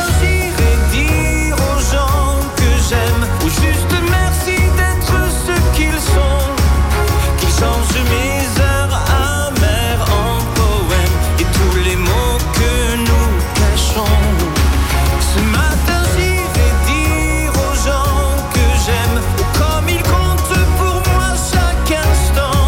juste 3.59 3.93
merci 4.09 4.57
d'être 4.77 5.17
ce 5.45 5.55
qu'ils 5.75 6.01
sont, 6.13 6.45
qu'ils 7.37 7.55
changent 7.59 8.03
mes 8.13 8.61
heures 8.61 8.97
amères 9.47 10.05
en 10.25 10.37
poèmes 10.59 11.17
et 11.39 11.47
tous 11.57 11.77
les 11.83 11.95
mots 11.95 12.39
que 12.59 12.73
nous 13.07 13.29
cachons. 13.59 14.19
Ce 15.31 15.39
matin 15.57 16.01
j'irai 16.15 16.69
dire 16.87 17.51
aux 17.65 17.75
gens 17.87 18.35
que 18.55 18.65
j'aime, 18.85 19.19
comme 19.59 19.87
ils 19.89 20.03
comptent 20.03 20.61
pour 20.79 20.97
moi 21.13 21.29
chaque 21.51 21.97
instant. 22.09 22.65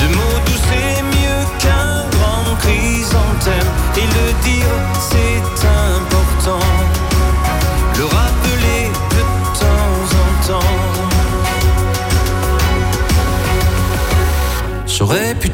De 0.00 0.06
mots 0.16 0.40
doux 0.46 0.60
c'est 0.68 1.02
mieux 1.16 1.42
qu'un 1.58 1.92
grand 2.16 2.56
chrysanthème, 2.62 3.70
et 3.96 4.06
le 4.16 4.26
dire 4.44 4.76
c'est 5.08 5.29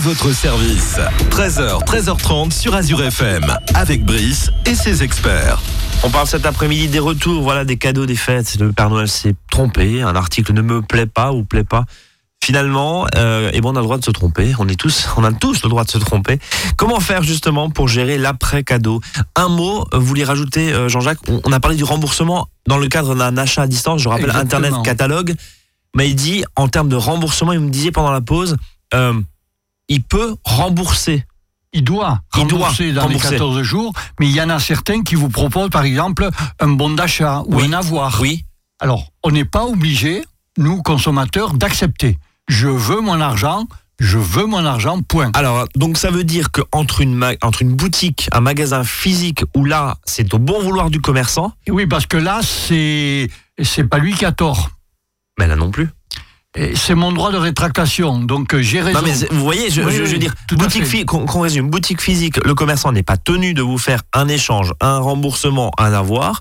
votre 0.00 0.32
service. 0.32 0.98
13h, 1.30 1.84
13h30 1.84 2.52
sur 2.52 2.74
Azure 2.74 3.02
FM. 3.02 3.44
Avec 3.74 4.02
Brice 4.02 4.50
et 4.64 4.74
ses 4.74 5.02
experts. 5.02 5.60
On 6.02 6.10
parle 6.10 6.26
cet 6.26 6.46
après-midi 6.46 6.88
des 6.88 6.98
retours, 6.98 7.42
voilà, 7.42 7.66
des 7.66 7.76
cadeaux, 7.76 8.06
des 8.06 8.16
fêtes. 8.16 8.56
Le 8.58 8.72
Père 8.72 8.88
Noël 8.88 9.08
s'est 9.08 9.34
trompé. 9.50 10.00
Un 10.00 10.16
article 10.16 10.54
ne 10.54 10.62
me 10.62 10.80
plaît 10.80 11.06
pas 11.06 11.32
ou 11.32 11.44
plaît 11.44 11.64
pas. 11.64 11.84
Finalement, 12.42 13.06
euh, 13.16 13.50
et 13.52 13.60
bon, 13.60 13.72
on 13.72 13.76
a 13.76 13.80
le 13.80 13.84
droit 13.84 13.98
de 13.98 14.04
se 14.04 14.10
tromper. 14.10 14.54
On 14.58 14.68
est 14.68 14.80
tous, 14.80 15.06
on 15.18 15.24
a 15.24 15.32
tous 15.32 15.62
le 15.64 15.68
droit 15.68 15.84
de 15.84 15.90
se 15.90 15.98
tromper. 15.98 16.38
Comment 16.78 17.00
faire 17.00 17.22
justement 17.22 17.68
pour 17.68 17.86
gérer 17.86 18.16
l'après 18.16 18.64
cadeau 18.64 19.02
Un 19.36 19.48
mot, 19.48 19.86
euh, 19.92 19.98
vous 19.98 20.06
voulez 20.06 20.24
rajouter, 20.24 20.72
euh, 20.72 20.88
Jean-Jacques 20.88 21.18
on, 21.28 21.42
on 21.44 21.52
a 21.52 21.60
parlé 21.60 21.76
du 21.76 21.84
remboursement 21.84 22.48
dans 22.66 22.78
le 22.78 22.88
cadre 22.88 23.14
d'un 23.14 23.36
achat 23.36 23.62
à 23.62 23.66
distance. 23.66 24.00
Je 24.00 24.08
rappelle 24.08 24.30
Exactement. 24.30 24.64
Internet 24.64 24.84
catalogue. 24.84 25.34
Mais 25.94 26.08
il 26.08 26.14
dit 26.14 26.44
en 26.56 26.68
termes 26.68 26.88
de 26.88 26.96
remboursement, 26.96 27.52
il 27.52 27.60
me 27.60 27.70
disait 27.70 27.90
pendant 27.90 28.12
la 28.12 28.22
pause, 28.22 28.56
euh, 28.94 29.12
il 29.90 30.02
peut 30.02 30.36
rembourser. 30.44 31.26
Il 31.74 31.84
doit 31.84 32.22
Il 32.36 32.46
doit 32.46 32.58
rembourser 32.60 32.92
dans 32.92 33.02
rembourser. 33.02 33.26
les 33.32 33.36
14 33.36 33.62
jours, 33.62 33.92
mais 34.18 34.26
il 34.26 34.32
y 34.32 34.40
en 34.40 34.48
a 34.50 34.58
certains 34.58 35.02
qui 35.02 35.14
vous 35.14 35.28
proposent, 35.28 35.70
par 35.70 35.84
exemple, 35.84 36.28
un 36.58 36.68
bon 36.68 36.90
d'achat 36.90 37.42
ou 37.46 37.56
Oui. 37.56 37.66
un 37.66 37.72
avoir. 37.74 38.18
Oui. 38.20 38.44
Alors, 38.80 39.12
on 39.22 39.30
n'est 39.30 39.44
pas 39.44 39.64
obligé, 39.66 40.24
nous, 40.56 40.82
consommateurs, 40.82 41.52
d'accepter. 41.54 42.18
Je 42.48 42.66
veux 42.66 43.00
mon 43.00 43.20
argent, 43.20 43.66
je 44.00 44.18
veux 44.18 44.46
mon 44.46 44.64
argent, 44.64 45.00
point. 45.02 45.30
Alors, 45.34 45.66
donc 45.76 45.96
ça 45.98 46.10
veut 46.10 46.24
dire 46.24 46.50
que 46.50 46.62
entre 46.72 47.02
une, 47.02 47.36
entre 47.42 47.62
une 47.62 47.74
boutique, 47.76 48.28
un 48.32 48.40
magasin 48.40 48.82
physique, 48.82 49.44
où 49.54 49.64
là, 49.64 49.96
c'est 50.04 50.32
au 50.34 50.38
bon 50.38 50.60
vouloir 50.62 50.90
du 50.90 51.00
commerçant, 51.00 51.52
Et 51.66 51.70
Oui, 51.70 51.86
parce 51.86 52.06
que 52.06 52.16
là, 52.16 52.40
c'est 52.42 53.28
c'est 53.62 53.84
pas 53.84 53.98
lui 53.98 54.14
qui 54.14 54.24
a 54.24 54.32
tort. 54.32 54.70
mais 55.38 55.46
là 55.46 55.54
non 55.54 55.70
plus. 55.70 55.88
C'est 56.74 56.96
mon 56.96 57.12
droit 57.12 57.30
de 57.30 57.36
rétractation, 57.36 58.18
donc 58.18 58.54
euh, 58.54 58.60
j'ai 58.62 58.80
raison. 58.80 58.98
Non 59.00 59.04
mais 59.06 59.14
vous 59.30 59.40
voyez, 59.44 59.70
je, 59.70 59.82
Oui, 59.82 59.92
je- 59.92 59.98
je 59.98 60.02
oui, 60.02 60.12
veux 60.14 60.18
dire, 60.18 60.34
boutique 60.52 61.06
qu'on 61.06 61.40
résume, 61.40 61.70
boutique 61.70 62.00
physique, 62.00 62.44
le 62.44 62.54
commerçant 62.54 62.90
n'est 62.90 63.04
pas 63.04 63.16
tenu 63.16 63.54
de 63.54 63.62
vous 63.62 63.78
faire 63.78 64.02
un 64.12 64.26
échange, 64.26 64.72
un 64.80 64.98
remboursement, 64.98 65.70
un 65.78 65.92
avoir. 65.92 66.40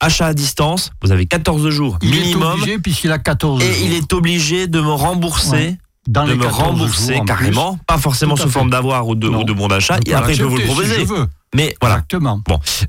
Achat 0.00 0.26
à 0.26 0.34
distance, 0.34 0.90
vous 1.02 1.10
avez 1.12 1.24
14 1.26 1.70
jours 1.70 1.98
il 2.02 2.14
est 2.14 2.20
minimum, 2.20 2.52
obligé 2.52 2.78
puisqu'il 2.78 3.10
a 3.10 3.18
14 3.18 3.60
jours. 3.62 3.68
et 3.68 3.84
il 3.84 3.94
est 3.94 4.12
obligé 4.12 4.66
de 4.68 4.80
me 4.80 4.92
rembourser, 4.92 5.50
Ouais. 5.50 5.78
Dans 6.06 6.24
de 6.24 6.30
les 6.30 6.36
me 6.36 6.42
14 6.44 6.62
rembourser 6.62 7.16
jours 7.16 7.24
carrément, 7.24 7.78
pas 7.86 7.98
forcément 7.98 8.36
sous 8.36 8.44
fait. 8.44 8.50
forme 8.50 8.70
d'avoir 8.70 9.08
ou 9.08 9.14
de, 9.14 9.28
Non. 9.28 9.40
ou 9.40 9.44
de 9.44 9.52
bon 9.52 9.66
d'achat. 9.68 9.98
Et 10.06 10.14
après, 10.14 10.34
je 10.34 10.42
peux 10.42 10.48
vous 10.48 10.56
le 10.56 10.62
si 10.62 10.68
proposer. 10.68 10.94
je 11.00 11.04
veux. 11.04 11.26
Mais 11.54 11.74
voilà. 11.80 11.96
Exactement. 11.96 12.40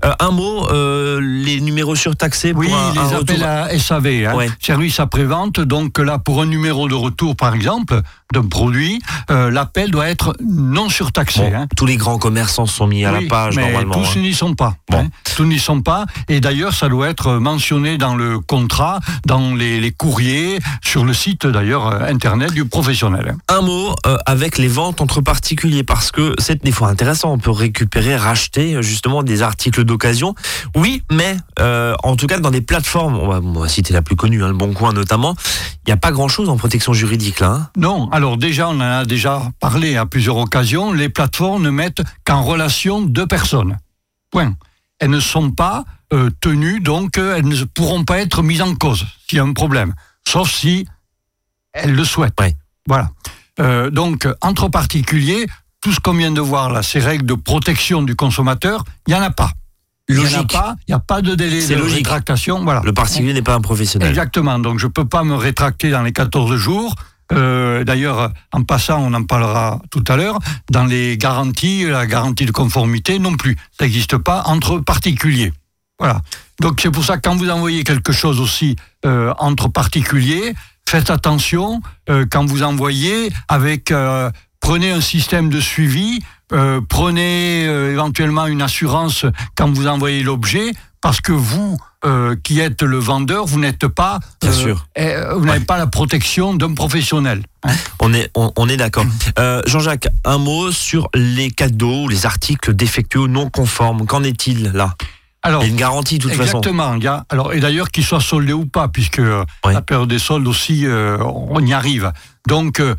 Euh, 0.03 0.11
un 0.19 0.31
mot, 0.31 0.67
euh, 0.69 1.19
les 1.21 1.61
numéros 1.61 1.95
surtaxés 1.95 2.51
Oui, 2.53 2.67
pour 2.67 2.77
un, 2.77 2.93
les 2.93 2.99
un 2.99 3.19
appels 3.19 3.43
à 3.43 3.77
SAV, 3.79 4.25
hein, 4.27 4.35
Ouais. 4.35 4.49
service 4.61 4.99
après-vente. 4.99 5.59
Donc 5.61 5.97
là, 5.97 6.19
pour 6.19 6.41
un 6.41 6.45
numéro 6.45 6.87
de 6.89 6.93
retour, 6.95 7.35
par 7.37 7.55
exemple, 7.55 8.01
d'un 8.33 8.43
produit, 8.47 9.01
euh, 9.31 9.49
l'appel 9.49 9.91
doit 9.91 10.09
être 10.09 10.35
non 10.45 10.89
surtaxé. 10.89 11.39
Bon, 11.49 11.55
hein. 11.55 11.67
tous 11.77 11.85
les 11.85 11.95
grands 11.97 12.17
commerçants 12.17 12.65
sont 12.65 12.85
mis 12.85 13.05
à 13.05 13.13
Oui, 13.13 13.23
la 13.23 13.29
page 13.29 13.55
mais 13.55 13.63
normalement. 13.71 13.93
tous 13.95 14.17
hein. 14.17 14.21
n'y 14.21 14.33
sont 14.33 14.53
pas. 14.55 14.75
Bon. 14.89 14.99
hein. 14.99 15.07
Tous 15.35 15.45
n'y 15.45 15.57
sont 15.57 15.81
pas. 15.81 16.05
Et 16.27 16.41
d'ailleurs, 16.41 16.73
ça 16.73 16.89
doit 16.89 17.07
être 17.09 17.35
mentionné 17.35 17.97
dans 17.97 18.15
le 18.15 18.39
contrat, 18.39 18.99
dans 19.25 19.55
les, 19.55 19.79
les 19.79 19.91
courriers, 19.91 20.59
sur 20.83 21.05
le 21.05 21.13
site 21.13 21.47
d'ailleurs 21.47 21.87
internet 22.03 22.51
du 22.53 22.65
professionnel. 22.65 23.35
un 23.47 23.61
mot 23.61 23.95
avec 24.25 24.57
les 24.57 24.67
ventes 24.67 24.99
entre 25.01 25.21
particuliers 25.21 25.83
parce 25.83 26.11
que 26.11 26.33
c'est 26.39 26.63
des 26.63 26.71
fois 26.71 26.89
intéressant. 26.89 27.31
On 27.31 27.37
peut 27.37 27.51
récupérer, 27.51 28.15
racheter 28.17 28.48
euh, 28.57 28.81
justement 28.81 29.23
des 29.23 29.41
articles 29.41 29.83
d'occasion. 29.83 30.35
Oui, 30.75 31.03
mais 31.11 31.37
euh, 31.59 31.95
en 32.03 32.15
tout 32.15 32.27
cas 32.27 32.39
dans 32.39 32.51
des 32.51 32.61
plateformes, 32.61 33.17
on 33.17 33.27
va, 33.27 33.39
on 33.41 33.59
va 33.59 33.67
citer 33.67 33.93
la 33.93 34.01
plus 34.01 34.15
connue, 34.15 34.43
hein, 34.43 34.47
le 34.47 34.53
Bon 34.53 34.73
Coin 34.73 34.93
notamment. 34.93 35.35
Il 35.85 35.89
n'y 35.89 35.93
a 35.93 35.97
pas 35.97 36.11
grand 36.11 36.27
chose 36.27 36.49
en 36.49 36.57
protection 36.57 36.93
juridique 36.93 37.39
là. 37.39 37.51
hein. 37.51 37.69
Non, 37.77 38.09
alors 38.11 38.37
déjà, 38.37 38.69
on 38.69 38.77
en 38.77 38.81
a 38.81 39.05
déjà 39.05 39.41
parlé 39.59 39.95
à 39.95 40.05
plusieurs 40.05 40.37
occasions, 40.37 40.91
les 40.93 41.09
plateformes 41.09 41.63
ne 41.63 41.69
mettent 41.69 42.01
qu'en 42.25 42.43
relation 42.43 43.01
deux 43.01 43.27
personnes. 43.27 43.77
Point. 44.31 44.55
Elles 44.99 45.09
ne 45.09 45.19
sont 45.19 45.51
pas 45.51 45.85
euh, 46.11 46.29
tenues, 46.41 46.81
donc 46.81 47.17
elles 47.17 47.47
ne 47.47 47.63
pourront 47.63 48.03
pas 48.03 48.19
être 48.19 48.43
mises 48.43 48.61
en 48.61 48.75
cause 48.75 49.05
s'il 49.27 49.37
y 49.37 49.39
a 49.39 49.43
un 49.43 49.53
problème, 49.53 49.93
sauf 50.27 50.51
si 50.51 50.85
elles 51.71 51.93
le 51.93 52.03
souhaitent. 52.03 52.39
Ouais. 52.39 52.55
Voilà. 52.87 53.11
Euh, 53.59 53.89
donc, 53.89 54.27
entre 54.41 54.67
particuliers, 54.69 55.45
tout 55.81 55.91
ce 55.93 55.99
qu'on 55.99 56.13
vient 56.13 56.31
de 56.31 56.41
voir 56.41 56.69
là, 56.71 56.83
ces 56.83 56.99
règles 56.99 57.25
de 57.25 57.33
protection 57.35 58.01
du 58.01 58.15
consommateur, 58.15 58.83
il 59.07 59.13
n'y 59.13 59.19
en 59.19 59.23
a 59.23 59.31
pas. 59.31 59.51
Il 60.09 60.15
n'y 60.15 60.21
en 60.21 60.25
a 60.25 60.29
Logique. 60.31 60.51
pas, 60.51 60.75
il 60.87 60.91
n'y 60.91 60.95
a 60.95 60.99
pas 60.99 61.21
de 61.21 61.35
délai 61.35 61.65
de 61.67 61.75
logique. 61.75 61.97
rétractation. 61.97 62.63
Voilà. 62.63 62.81
Le 62.83 62.93
particulier 62.93 63.31
n'est 63.33 63.43
pas 63.43 63.53
un 63.53 63.61
professionnel. 63.61 64.09
Exactement. 64.09 64.57
Donc, 64.59 64.79
je 64.79 64.87
ne 64.87 64.91
peux 64.91 65.05
pas 65.05 65.23
me 65.23 65.35
rétracter 65.35 65.91
dans 65.91 66.01
les 66.01 66.11
14 66.11 66.55
jours. 66.55 66.95
Euh, 67.31 67.83
D'ailleurs, 67.83 68.31
en 68.51 68.63
passant, 68.63 68.99
on 69.03 69.13
en 69.13 69.23
parlera 69.23 69.79
tout 69.91 70.03
à 70.07 70.15
l'heure, 70.15 70.39
dans 70.71 70.85
les 70.85 71.15
garanties, 71.15 71.85
la 71.85 72.07
garantie 72.07 72.45
de 72.47 72.51
conformité 72.51 73.19
non 73.19 73.35
plus. 73.37 73.55
Ça 73.77 73.85
n'existe 73.85 74.17
pas 74.17 74.41
entre 74.47 74.79
particuliers. 74.79 75.53
Voilà. 75.99 76.21
Donc, 76.59 76.79
c'est 76.81 76.89
pour 76.89 77.05
ça 77.05 77.17
que 77.17 77.21
quand 77.29 77.35
vous 77.35 77.49
envoyez 77.49 77.83
quelque 77.83 78.11
chose 78.11 78.39
aussi 78.41 78.75
euh, 79.05 79.31
entre 79.37 79.67
particuliers, 79.67 80.55
faites 80.89 81.11
attention 81.11 81.81
euh, 82.09 82.25
quand 82.29 82.45
vous 82.45 82.63
envoyez 82.63 83.31
avec... 83.47 83.93
prenez 84.69 84.91
un 84.91 85.01
système 85.01 85.49
de 85.49 85.59
suivi, 85.59 86.19
euh, 86.53 86.79
prenez 86.87 87.65
euh, 87.65 87.91
éventuellement 87.91 88.45
une 88.45 88.61
assurance 88.61 89.25
quand 89.55 89.67
vous 89.73 89.87
envoyez 89.87 90.21
l'objet, 90.21 90.73
parce 91.01 91.21
que 91.21 91.31
vous, 91.31 91.79
euh, 92.05 92.35
qui 92.43 92.59
êtes 92.59 92.83
le 92.83 92.99
vendeur, 92.99 93.47
vous 93.47 93.59
n'êtes 93.59 93.87
pas, 93.87 94.19
Bien 94.43 94.51
sûr. 94.51 94.85
euh, 94.99 95.33
vous 95.33 95.45
n'avez 95.45 95.65
pas 95.65 95.79
la 95.79 95.87
protection 95.87 96.53
d'un 96.53 96.75
professionnel. 96.75 97.41
hein. 97.63 97.71
On 97.99 98.13
est, 98.13 98.29
on, 98.35 98.51
on 98.57 98.69
est 98.69 98.77
d'accord. 98.77 99.05
Jean-Jacques, 99.65 100.07
un 100.23 100.37
mot 100.37 100.71
sur 100.71 101.09
les 101.15 101.49
cadeaux, 101.49 102.07
les 102.07 102.27
articles 102.27 102.75
défectueux 102.75 103.21
ou 103.21 103.27
non 103.27 103.49
conformes. 103.49 104.05
Qu'en 104.05 104.23
est-il 104.23 104.71
là? 104.73 104.93
Alors, 105.41 105.63
une 105.63 105.77
garantie 105.77 106.17
de 106.19 106.23
toute 106.23 106.33
façon. 106.33 106.59
Exactement. 106.59 106.95
A, 107.07 107.25
alors, 107.29 107.53
et 107.53 107.59
d'ailleurs, 107.61 107.89
qu'il 107.91 108.03
soit 108.05 108.19
soldé 108.19 108.51
ou 108.53 108.65
pas, 108.67 108.89
puisque 108.89 109.21
Oui. 109.65 109.73
la 109.73 109.81
période 109.81 110.09
des 110.09 110.19
soldes 110.19 110.45
aussi, 110.47 110.85
euh, 110.85 111.17
on 111.23 111.65
y 111.65 111.71
arrive. 111.73 112.11
Donc, 112.47 112.81
euh, 112.81 112.93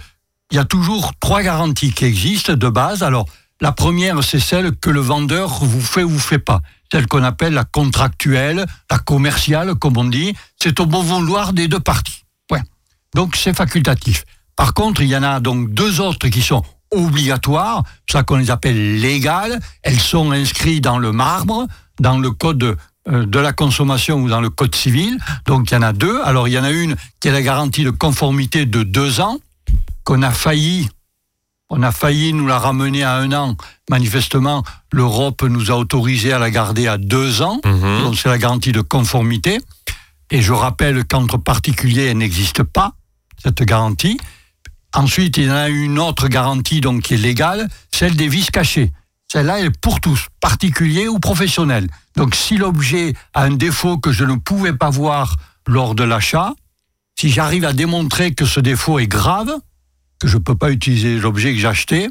il 0.50 0.56
y 0.56 0.58
a 0.58 0.64
toujours 0.64 1.12
trois 1.20 1.42
garanties 1.42 1.92
qui 1.92 2.04
existent 2.04 2.54
de 2.54 2.68
base. 2.68 3.02
Alors, 3.02 3.26
la 3.60 3.72
première, 3.72 4.24
c'est 4.24 4.40
celle 4.40 4.74
que 4.74 4.90
le 4.90 5.00
vendeur 5.00 5.64
vous 5.64 5.80
fait 5.80 6.02
ou 6.02 6.10
vous 6.10 6.18
fait 6.18 6.38
pas. 6.38 6.60
Celle 6.90 7.06
qu'on 7.06 7.22
appelle 7.22 7.52
la 7.52 7.64
contractuelle, 7.64 8.66
la 8.90 8.98
commerciale, 8.98 9.74
comme 9.74 9.96
on 9.96 10.04
dit. 10.04 10.34
C'est 10.60 10.80
au 10.80 10.86
bon 10.86 11.02
vouloir 11.02 11.52
des 11.52 11.68
deux 11.68 11.80
parties. 11.80 12.24
Ouais. 12.50 12.62
Donc, 13.14 13.36
c'est 13.36 13.54
facultatif. 13.54 14.24
Par 14.56 14.74
contre, 14.74 15.02
il 15.02 15.08
y 15.08 15.16
en 15.16 15.22
a 15.22 15.40
donc 15.40 15.72
deux 15.72 16.00
autres 16.00 16.28
qui 16.28 16.42
sont 16.42 16.62
obligatoires, 16.90 17.84
ça 18.10 18.24
qu'on 18.24 18.36
les 18.36 18.50
appelle 18.50 19.00
légales. 19.00 19.60
Elles 19.82 20.00
sont 20.00 20.32
inscrites 20.32 20.82
dans 20.82 20.98
le 20.98 21.12
marbre, 21.12 21.66
dans 22.00 22.18
le 22.18 22.30
code 22.32 22.76
euh, 23.08 23.26
de 23.26 23.38
la 23.38 23.52
consommation 23.52 24.16
ou 24.16 24.28
dans 24.28 24.40
le 24.40 24.50
code 24.50 24.74
civil. 24.74 25.16
Donc 25.46 25.70
il 25.70 25.74
y 25.74 25.76
en 25.76 25.82
a 25.82 25.92
deux. 25.92 26.20
Alors 26.22 26.48
il 26.48 26.52
y 26.52 26.58
en 26.58 26.64
a 26.64 26.70
une 26.70 26.96
qui 27.20 27.28
est 27.28 27.32
la 27.32 27.42
garantie 27.42 27.84
de 27.84 27.90
conformité 27.90 28.66
de 28.66 28.82
deux 28.82 29.20
ans, 29.20 29.38
qu'on 30.10 30.22
a 30.22 30.32
failli, 30.32 30.88
on 31.68 31.84
a 31.84 31.92
failli 31.92 32.32
nous 32.32 32.48
la 32.48 32.58
ramener 32.58 33.04
à 33.04 33.14
un 33.14 33.32
an. 33.32 33.56
Manifestement, 33.88 34.64
l'Europe 34.90 35.44
nous 35.44 35.70
a 35.70 35.76
autorisé 35.76 36.32
à 36.32 36.40
la 36.40 36.50
garder 36.50 36.88
à 36.88 36.98
deux 36.98 37.42
ans. 37.42 37.60
Mhm. 37.64 38.02
Donc 38.02 38.18
c'est 38.18 38.28
la 38.28 38.36
garantie 38.36 38.72
de 38.72 38.80
conformité. 38.80 39.60
Et 40.32 40.42
je 40.42 40.52
rappelle 40.52 41.04
qu'entre 41.04 41.36
particuliers, 41.36 42.06
elle 42.06 42.18
n'existe 42.18 42.64
pas, 42.64 42.94
cette 43.40 43.62
garantie. 43.62 44.18
Ensuite, 44.94 45.36
il 45.36 45.44
y 45.44 45.48
en 45.48 45.54
a 45.54 45.68
une 45.68 46.00
autre 46.00 46.26
garantie 46.26 46.80
donc, 46.80 47.02
qui 47.02 47.14
est 47.14 47.16
légale, 47.16 47.68
celle 47.94 48.16
des 48.16 48.26
vices 48.26 48.50
cachés. 48.50 48.90
Celle-là, 49.30 49.60
elle 49.60 49.66
est 49.66 49.80
pour 49.80 50.00
tous, 50.00 50.26
particuliers 50.40 51.06
ou 51.06 51.20
professionnels. 51.20 51.86
Donc 52.16 52.34
si 52.34 52.56
l'objet 52.56 53.14
a 53.32 53.44
un 53.44 53.52
défaut 53.52 53.96
que 53.96 54.10
je 54.10 54.24
ne 54.24 54.34
pouvais 54.34 54.72
pas 54.72 54.90
voir 54.90 55.36
lors 55.68 55.94
de 55.94 56.02
l'achat, 56.02 56.54
si 57.16 57.30
j'arrive 57.30 57.64
à 57.64 57.72
démontrer 57.72 58.34
que 58.34 58.44
ce 58.44 58.58
défaut 58.58 58.98
est 58.98 59.06
grave, 59.06 59.52
que 60.20 60.28
je 60.28 60.36
ne 60.36 60.42
peux 60.42 60.54
pas 60.54 60.70
utiliser 60.70 61.18
l'objet 61.18 61.52
que 61.52 61.58
j'ai 61.58 61.66
acheté, 61.66 62.10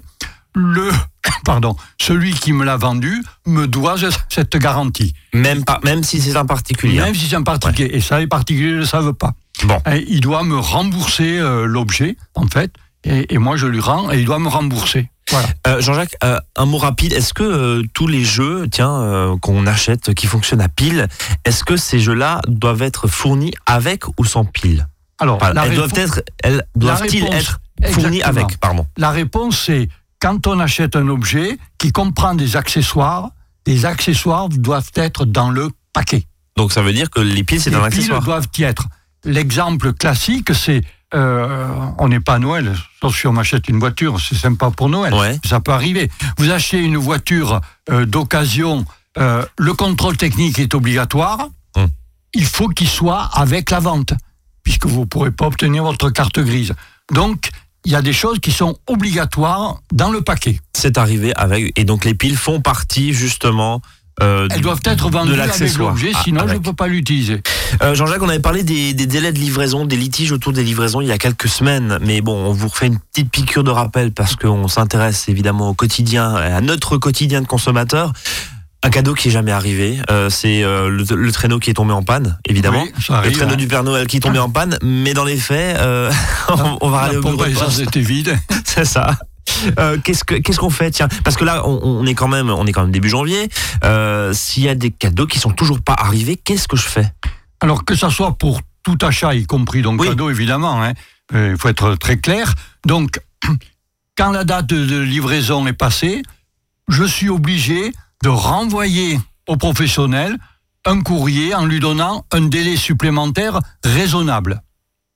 le, 0.55 0.91
pardon, 1.45 1.75
celui 2.01 2.33
qui 2.33 2.51
me 2.51 2.65
l'a 2.65 2.75
vendu 2.75 3.23
me 3.45 3.67
doit 3.67 3.95
cette 4.29 4.57
garantie. 4.57 5.13
Même, 5.33 5.63
pas, 5.63 5.79
même 5.83 6.03
si 6.03 6.19
c'est 6.19 6.35
un 6.35 6.45
particulier. 6.45 6.99
Même 6.99 7.15
si 7.15 7.27
c'est 7.27 7.35
un 7.35 7.43
particulier. 7.43 7.89
Et 7.93 8.01
ça, 8.01 8.19
les 8.19 8.27
particuliers 8.27 8.73
ne 8.73 8.77
le 8.79 8.85
savent 8.85 9.13
pas. 9.13 9.33
Bon. 9.63 9.79
Et 9.91 10.05
il 10.07 10.21
doit 10.21 10.43
me 10.43 10.57
rembourser 10.57 11.37
euh, 11.37 11.65
l'objet, 11.65 12.17
en 12.35 12.47
fait, 12.47 12.73
et, 13.03 13.33
et 13.33 13.37
moi 13.37 13.57
je 13.57 13.67
lui 13.67 13.79
rends, 13.79 14.11
et 14.11 14.19
il 14.19 14.25
doit 14.25 14.39
me 14.39 14.47
rembourser. 14.47 15.09
Voilà. 15.29 15.47
Euh, 15.67 15.81
Jean-Jacques, 15.81 16.15
euh, 16.23 16.39
un 16.55 16.65
mot 16.65 16.79
rapide. 16.79 17.13
Est-ce 17.13 17.35
que 17.35 17.83
tous 17.93 18.07
les 18.07 18.23
jeux, 18.23 18.67
tiens, 18.71 19.37
qu'on 19.41 19.67
achète, 19.67 20.15
qui 20.15 20.25
fonctionnent 20.25 20.61
à 20.61 20.69
pile, 20.69 21.07
est-ce 21.45 21.63
que 21.63 21.77
ces 21.77 21.99
jeux-là 21.99 22.41
doivent 22.47 22.81
être 22.81 23.07
fournis 23.07 23.53
avec 23.67 24.05
ou 24.17 24.25
sans 24.25 24.43
pile? 24.43 24.87
Alors, 25.19 25.39
la 25.53 25.65
Elles 25.65 25.75
doivent 25.75 25.93
être, 25.95 26.21
elles 26.43 26.63
doivent-ils 26.75 27.25
être 27.25 27.59
fournies 27.91 28.17
exactement. 28.17 28.45
avec 28.45 28.59
Pardon. 28.59 28.87
La 28.97 29.11
réponse 29.11 29.59
c'est 29.65 29.89
quand 30.19 30.47
on 30.47 30.59
achète 30.59 30.95
un 30.95 31.07
objet 31.07 31.57
qui 31.77 31.91
comprend 31.91 32.35
des 32.35 32.55
accessoires, 32.55 33.29
les 33.65 33.85
accessoires 33.85 34.49
doivent 34.49 34.91
être 34.95 35.25
dans 35.25 35.49
le 35.49 35.69
paquet. 35.93 36.25
Donc 36.57 36.71
ça 36.71 36.81
veut 36.81 36.93
dire 36.93 37.09
que 37.09 37.21
les 37.21 37.43
piles 37.43 37.61
c'est 37.61 37.69
les 37.69 37.75
un 37.75 37.89
piles 37.89 37.99
accessoire. 37.99 38.21
doivent 38.23 38.47
y 38.57 38.63
être. 38.63 38.87
L'exemple 39.25 39.93
classique, 39.93 40.53
c'est 40.53 40.81
euh, 41.13 41.67
on 41.97 42.07
n'est 42.07 42.19
pas 42.19 42.35
à 42.35 42.39
Noël, 42.39 42.75
sauf 43.01 43.17
si 43.17 43.27
on 43.27 43.33
m'achète 43.33 43.67
une 43.67 43.79
voiture, 43.79 44.19
c'est 44.19 44.35
sympa 44.35 44.69
pour 44.69 44.89
Noël. 44.89 45.13
Ouais. 45.13 45.39
Ça 45.45 45.59
peut 45.59 45.71
arriver. 45.71 46.09
Vous 46.37 46.51
achetez 46.51 46.77
une 46.79 46.97
voiture 46.97 47.61
euh, 47.89 48.05
d'occasion, 48.05 48.85
euh, 49.17 49.43
le 49.57 49.73
contrôle 49.73 50.17
technique 50.17 50.59
est 50.59 50.73
obligatoire. 50.75 51.47
Hum. 51.75 51.87
Il 52.33 52.45
faut 52.45 52.67
qu'il 52.67 52.87
soit 52.87 53.23
avec 53.33 53.71
la 53.71 53.79
vente, 53.79 54.13
puisque 54.69 54.85
vous 54.85 54.99
ne 54.99 55.05
pourrez 55.05 55.31
pas 55.31 55.47
obtenir 55.47 55.83
votre 55.83 56.11
carte 56.11 56.39
grise. 56.39 56.73
Donc, 57.11 57.49
il 57.85 57.91
y 57.91 57.95
a 57.95 58.03
des 58.03 58.13
choses 58.13 58.37
qui 58.37 58.51
sont 58.51 58.77
obligatoires 58.85 59.79
dans 59.91 60.11
le 60.11 60.21
paquet. 60.21 60.59
C'est 60.77 60.99
arrivé 60.99 61.33
avec 61.35 61.73
et 61.75 61.85
donc 61.85 62.05
les 62.05 62.13
piles 62.13 62.37
font 62.37 62.61
partie 62.61 63.11
justement. 63.13 63.81
euh, 64.21 64.47
Elles 64.51 64.61
doivent 64.61 64.81
être 64.83 65.09
vendues 65.09 65.31
avec 65.33 65.47
l'accessoire. 65.47 65.89
l'objet, 65.89 66.11
Ah, 66.13 66.21
sinon 66.23 66.41
je 66.41 66.45
ne 66.45 66.49
avec. 66.51 66.61
peux 66.61 66.73
pas 66.73 66.87
l'utiliser. 66.87 67.41
Euh, 67.81 67.95
Jean-Jacques, 67.95 68.21
on 68.21 68.29
avait 68.29 68.37
parlé 68.39 68.61
des, 68.61 68.93
des 68.93 69.07
délais 69.07 69.31
de 69.33 69.39
livraison, 69.39 69.85
des 69.85 69.95
litiges 69.97 70.31
autour 70.31 70.53
des 70.53 70.63
livraisons 70.63 71.01
il 71.01 71.07
y 71.07 71.11
a 71.11 71.17
quelques 71.17 71.47
semaines, 71.49 71.97
mais 72.01 72.21
bon, 72.21 72.35
on 72.35 72.51
vous 72.53 72.67
refait 72.67 72.87
une 72.87 72.99
petite 72.99 73.31
piqûre 73.31 73.63
de 73.63 73.71
rappel 73.71 74.11
parce 74.11 74.35
qu'on 74.35 74.67
s'intéresse 74.67 75.27
évidemment 75.29 75.69
au 75.69 75.73
quotidien, 75.73 76.35
à 76.35 76.61
notre 76.61 76.97
quotidien 76.97 77.41
de 77.41 77.47
consommateur. 77.47 78.13
Un 78.81 78.89
cadeau 78.91 79.13
qui 79.13 79.27
est 79.27 79.31
jamais 79.31 79.51
arrivé, 79.51 79.99
euh, 80.09 80.29
c'est 80.29 80.63
euh, 80.63 80.89
le, 80.89 81.03
le 81.15 81.31
traîneau 81.33 81.59
qui 81.59 81.69
est 81.69 81.73
tombé 81.73 81.91
en 81.91 82.01
panne, 82.01 82.39
évidemment. 82.47 82.83
Oui, 82.83 82.91
ça 83.01 83.13
le 83.13 83.19
arrive, 83.19 83.33
traîneau 83.33 83.53
hein. 83.53 83.57
du 83.57 83.67
Père 83.67 83.83
Noël 83.83 84.07
qui 84.07 84.17
est 84.17 84.21
tombé 84.21 84.39
en 84.39 84.49
panne, 84.49 84.77
mais 84.81 85.13
dans 85.13 85.25
les 85.25 85.35
faits, 85.35 85.77
euh, 85.79 86.09
on, 86.49 86.77
on 86.79 86.89
va 86.89 87.01
La 87.01 87.03
aller 87.07 87.17
au 87.17 87.21
bureau 87.21 87.41
à 87.43 87.47
de 87.47 87.51
essence 87.51 87.75
poste. 87.75 87.81
était 87.81 87.99
vide. 87.99 88.37
C'est 88.63 88.85
ça. 88.85 89.17
Euh, 89.79 89.97
qu'est-ce 90.01 90.23
que 90.23 90.35
qu'est-ce 90.35 90.59
qu'on 90.59 90.69
fait? 90.69 90.91
Tiens 90.91 91.09
parce 91.25 91.35
que 91.35 91.43
là 91.43 91.63
on, 91.67 91.79
on 91.83 92.05
est 92.05 92.13
quand 92.13 92.27
même 92.29 92.49
on 92.49 92.65
est 92.67 92.71
quand 92.71 92.83
même 92.83 92.91
début 92.91 93.09
janvier 93.09 93.49
s'il 94.31 94.63
y 94.63 94.69
a 94.69 94.75
des 94.75 94.91
cadeaux 94.91 95.25
qui 95.27 95.39
sont 95.39 95.49
toujours 95.51 95.81
pas 95.81 95.95
arrivés 95.97 96.37
qu'est-ce 96.37 96.67
que 96.67 96.77
je 96.77 96.83
fais? 96.87 97.11
Alors 97.59 97.83
que 97.83 97.95
ça 97.95 98.09
soit 98.09 98.37
pour 98.37 98.61
tout 98.83 98.97
achat, 99.01 99.33
y 99.33 99.45
compris 99.45 99.81
donc 99.81 99.99
Oui. 100.01 100.07
cadeau 100.07 100.29
évidemment, 100.29 100.81
hein, 100.81 100.93
il 101.33 101.57
faut 101.57 101.67
être 101.67 101.95
très 101.95 102.17
clair. 102.17 102.53
Donc, 102.85 103.19
quand 104.17 104.31
la 104.31 104.45
date 104.45 104.67
de 104.67 104.99
livraison 105.01 105.67
est 105.67 105.73
passée, 105.73 106.21
je 106.87 107.03
suis 107.03 107.29
obligé 107.29 107.91
de 108.23 108.29
renvoyer 108.29 109.19
au 109.47 109.57
professionnel 109.57 110.37
un 110.85 111.01
courrier 111.01 111.53
en 111.53 111.65
lui 111.65 111.79
donnant 111.79 112.25
un 112.31 112.41
délai 112.41 112.75
supplémentaire 112.75 113.59
raisonnable. 113.83 114.61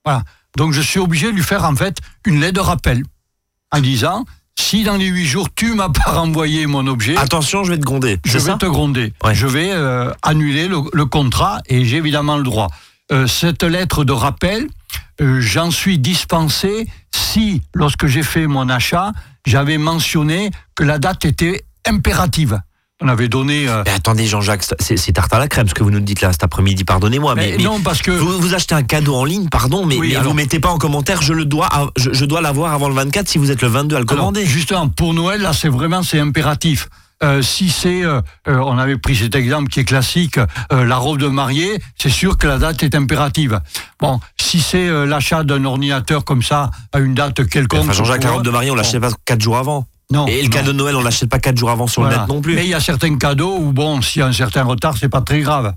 Voilà. 0.04 0.22
Donc 0.56 0.72
je 0.72 0.80
suis 0.80 1.00
obligé 1.00 1.30
de 1.30 1.36
lui 1.36 1.42
faire 1.42 1.64
en 1.64 1.74
fait 1.74 1.98
une 2.24 2.40
lettre 2.40 2.54
de 2.54 2.60
rappel 2.60 3.02
en 3.72 3.80
disant 3.80 4.24
si 4.58 4.84
dans 4.84 4.96
les 4.96 5.06
huit 5.06 5.26
jours 5.26 5.48
tu 5.54 5.74
m'as 5.74 5.88
pas 6.04 6.12
renvoyé 6.12 6.66
mon 6.66 6.86
objet, 6.86 7.16
attention 7.16 7.64
je 7.64 7.72
vais 7.72 7.78
te 7.78 7.84
gronder 7.84 8.20
je 8.24 8.32
vais 8.32 8.40
ça 8.40 8.56
te 8.56 8.66
gronder. 8.66 9.12
Ouais. 9.24 9.34
Je 9.34 9.46
vais 9.46 9.72
euh, 9.72 10.12
annuler 10.22 10.68
le, 10.68 10.78
le 10.92 11.06
contrat 11.06 11.60
et 11.66 11.84
j'ai 11.84 11.96
évidemment 11.96 12.36
le 12.36 12.44
droit. 12.44 12.68
Euh, 13.12 13.26
cette 13.26 13.62
lettre 13.62 14.04
de 14.04 14.12
rappel, 14.12 14.66
euh, 15.20 15.40
j'en 15.40 15.70
suis 15.70 15.98
dispensé 15.98 16.86
si, 17.12 17.62
lorsque 17.74 18.06
j'ai 18.06 18.22
fait 18.22 18.46
mon 18.46 18.68
achat, 18.68 19.12
j'avais 19.46 19.78
mentionné 19.78 20.50
que 20.74 20.84
la 20.84 20.98
date 20.98 21.24
était 21.24 21.64
impérative. 21.86 22.60
On 23.02 23.08
avait 23.08 23.26
donné. 23.28 23.68
euh, 23.68 23.82
mais 23.84 23.90
attendez 23.92 24.24
Jean-Jacques 24.24 24.62
c'est 24.78 25.12
tarte 25.12 25.32
à 25.32 25.38
la 25.40 25.48
crème 25.48 25.68
ce 25.68 25.74
que 25.74 25.82
vous 25.82 25.90
nous 25.90 25.98
dites 26.00 26.20
là 26.20 26.30
cet 26.32 26.44
après-midi 26.44 26.84
pardonnez-moi 26.84 27.34
mais, 27.34 27.50
mais 27.50 27.56
mais 27.58 27.64
non, 27.64 27.80
parce 27.80 28.02
que. 28.02 28.12
vous, 28.12 28.38
vous 28.40 28.54
achetez 28.54 28.74
un 28.76 28.84
cadeau 28.84 29.16
en 29.16 29.24
ligne 29.24 29.48
pardon 29.48 29.84
mais, 29.84 29.96
Oui, 29.96 30.10
mais 30.10 30.16
alors- 30.16 30.28
vous 30.30 30.36
mettez 30.36 30.60
pas 30.60 30.68
en 30.70 30.78
commentaire 30.78 31.20
je 31.20 31.32
le 31.32 31.44
dois 31.44 31.66
à- 31.74 31.86
je, 31.96 32.12
je 32.12 32.24
dois 32.24 32.40
l'avoir 32.40 32.72
avant 32.72 32.88
le 32.88 32.94
24 32.94 33.28
si 33.28 33.38
vous 33.38 33.50
êtes 33.50 33.62
le 33.62 33.68
22 33.68 33.96
à 33.96 33.98
le 33.98 34.04
Alors, 34.08 34.16
commander 34.16 34.46
justement, 34.46 34.88
pour 34.88 35.12
Noël, 35.12 35.40
là, 35.40 35.52
c'est 35.52 35.68
vraiment 35.68 36.04
c'est 36.04 36.20
impératif. 36.20 36.88
Euh, 37.22 37.42
si 37.42 37.68
c'est, 37.70 38.04
euh, 38.04 38.20
euh, 38.48 38.58
on 38.58 38.76
avait 38.78 38.96
pris 38.98 39.16
cet 39.16 39.34
exemple 39.34 39.70
qui 39.70 39.80
est 39.80 39.84
classique, 39.84 40.38
la 40.70 40.96
robe 40.96 41.18
de 41.18 41.26
mariée, 41.28 41.80
c'est 42.00 42.10
sûr 42.10 42.36
que 42.38 42.46
la 42.46 42.58
date 42.58 42.82
est 42.82 42.94
impérative. 42.94 43.60
Bon, 44.00 44.20
si 44.40 44.60
c'est 44.60 44.88
l'achat 45.06 45.42
d'un 45.42 45.64
ordinateur 45.64 46.24
comme 46.24 46.42
ça 46.42 46.70
à 46.92 46.98
une 47.00 47.14
date 47.14 47.44
quelconque, 47.48 47.80
enfin 47.82 47.92
Jean-Jacques 47.92 48.24
la 48.24 48.30
robe 48.32 48.44
de 48.44 48.50
mariée 48.50 48.70
on 48.70 48.74
l'achète 48.76 49.00
pas 49.00 49.10
4 49.24 49.40
jours 49.40 49.56
avant 49.56 49.86
non, 50.10 50.26
et 50.26 50.38
le 50.42 50.44
non. 50.44 50.50
cadeau 50.50 50.72
de 50.72 50.76
Noël 50.78 50.96
on 50.96 51.02
l'achète 51.02 51.28
pas 51.30 51.38
4 51.38 51.56
jours 51.56 51.70
avant 51.70 51.86
sur 51.86 52.02
Voilà. 52.02 52.16
le 52.18 52.22
net 52.22 52.28
non 52.28 52.40
plus 52.42 52.54
Mais 52.54 52.64
il 52.64 52.70
y 52.70 52.74
a 52.74 52.80
certains 52.80 53.16
cadeaux 53.16 53.56
où 53.58 53.72
bon, 53.72 54.02
s'il 54.02 54.20
y 54.20 54.22
a 54.22 54.26
un 54.26 54.32
certain 54.32 54.62
retard, 54.64 54.96
c'est 54.98 55.08
pas 55.08 55.20
très 55.22 55.40
grave. 55.40 55.74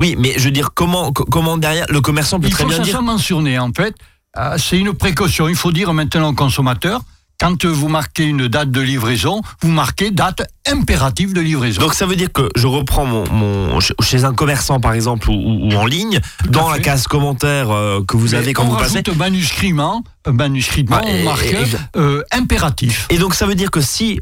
oui 0.00 0.16
mais 0.18 0.34
je 0.36 0.44
veux 0.44 0.50
dire 0.50 0.70
comment 0.74 1.12
co- 1.12 1.24
comment 1.24 1.56
derrière 1.58 1.86
le 1.88 2.00
commerçant 2.00 2.38
peut 2.40 2.46
Il 2.48 2.52
très 2.52 2.64
faut 2.64 2.68
bien 2.70 2.78
dire 2.80 2.92
soit 2.92 3.02
mentionné 3.02 3.58
en 3.58 3.70
fait. 3.72 3.94
Euh, 4.36 4.56
c'est 4.58 4.78
une 4.78 4.92
précaution. 4.92 5.48
Il 5.48 5.54
faut 5.54 5.70
dire 5.72 5.92
maintenant 5.94 6.30
au 6.30 6.34
consommateur. 6.34 7.00
Quand 7.40 7.64
vous 7.66 7.88
marquez 7.88 8.24
une 8.24 8.48
date 8.48 8.70
de 8.70 8.80
livraison, 8.80 9.42
vous 9.60 9.70
marquez 9.70 10.10
date 10.10 10.42
impérative 10.70 11.32
de 11.34 11.40
livraison. 11.40 11.80
Donc 11.80 11.94
ça 11.94 12.06
veut 12.06 12.16
dire 12.16 12.32
que 12.32 12.48
je 12.56 12.66
reprends 12.66 13.04
mon, 13.04 13.24
mon 13.30 13.80
chez 13.80 14.24
un 14.24 14.32
commerçant 14.32 14.80
par 14.80 14.92
exemple 14.94 15.28
ou, 15.30 15.34
ou- 15.34 15.68
ou 15.68 15.74
en 15.76 15.84
ligne 15.86 16.20
dans 16.48 16.70
la 16.70 16.78
case 16.78 17.06
commentaire 17.06 17.70
euh, 17.70 18.00
que 18.06 18.16
vous 18.16 18.28
Mais 18.28 18.34
avez 18.38 18.52
quand 18.52 18.64
on 18.64 18.68
vous 18.68 18.76
passez. 18.76 18.98
rajoute 19.04 19.16
manuscritement, 19.16 20.02
un 20.26 20.32
manuscritement, 20.32 21.00
Ah, 21.04 21.10
et- 21.10 21.24
marque 21.24 21.44
et- 21.44 21.64
euh, 21.96 22.22
impératif. 22.32 23.06
Et 23.10 23.18
donc 23.18 23.34
ça 23.34 23.46
veut 23.46 23.54
dire 23.56 23.70
que 23.70 23.80
si 23.80 24.20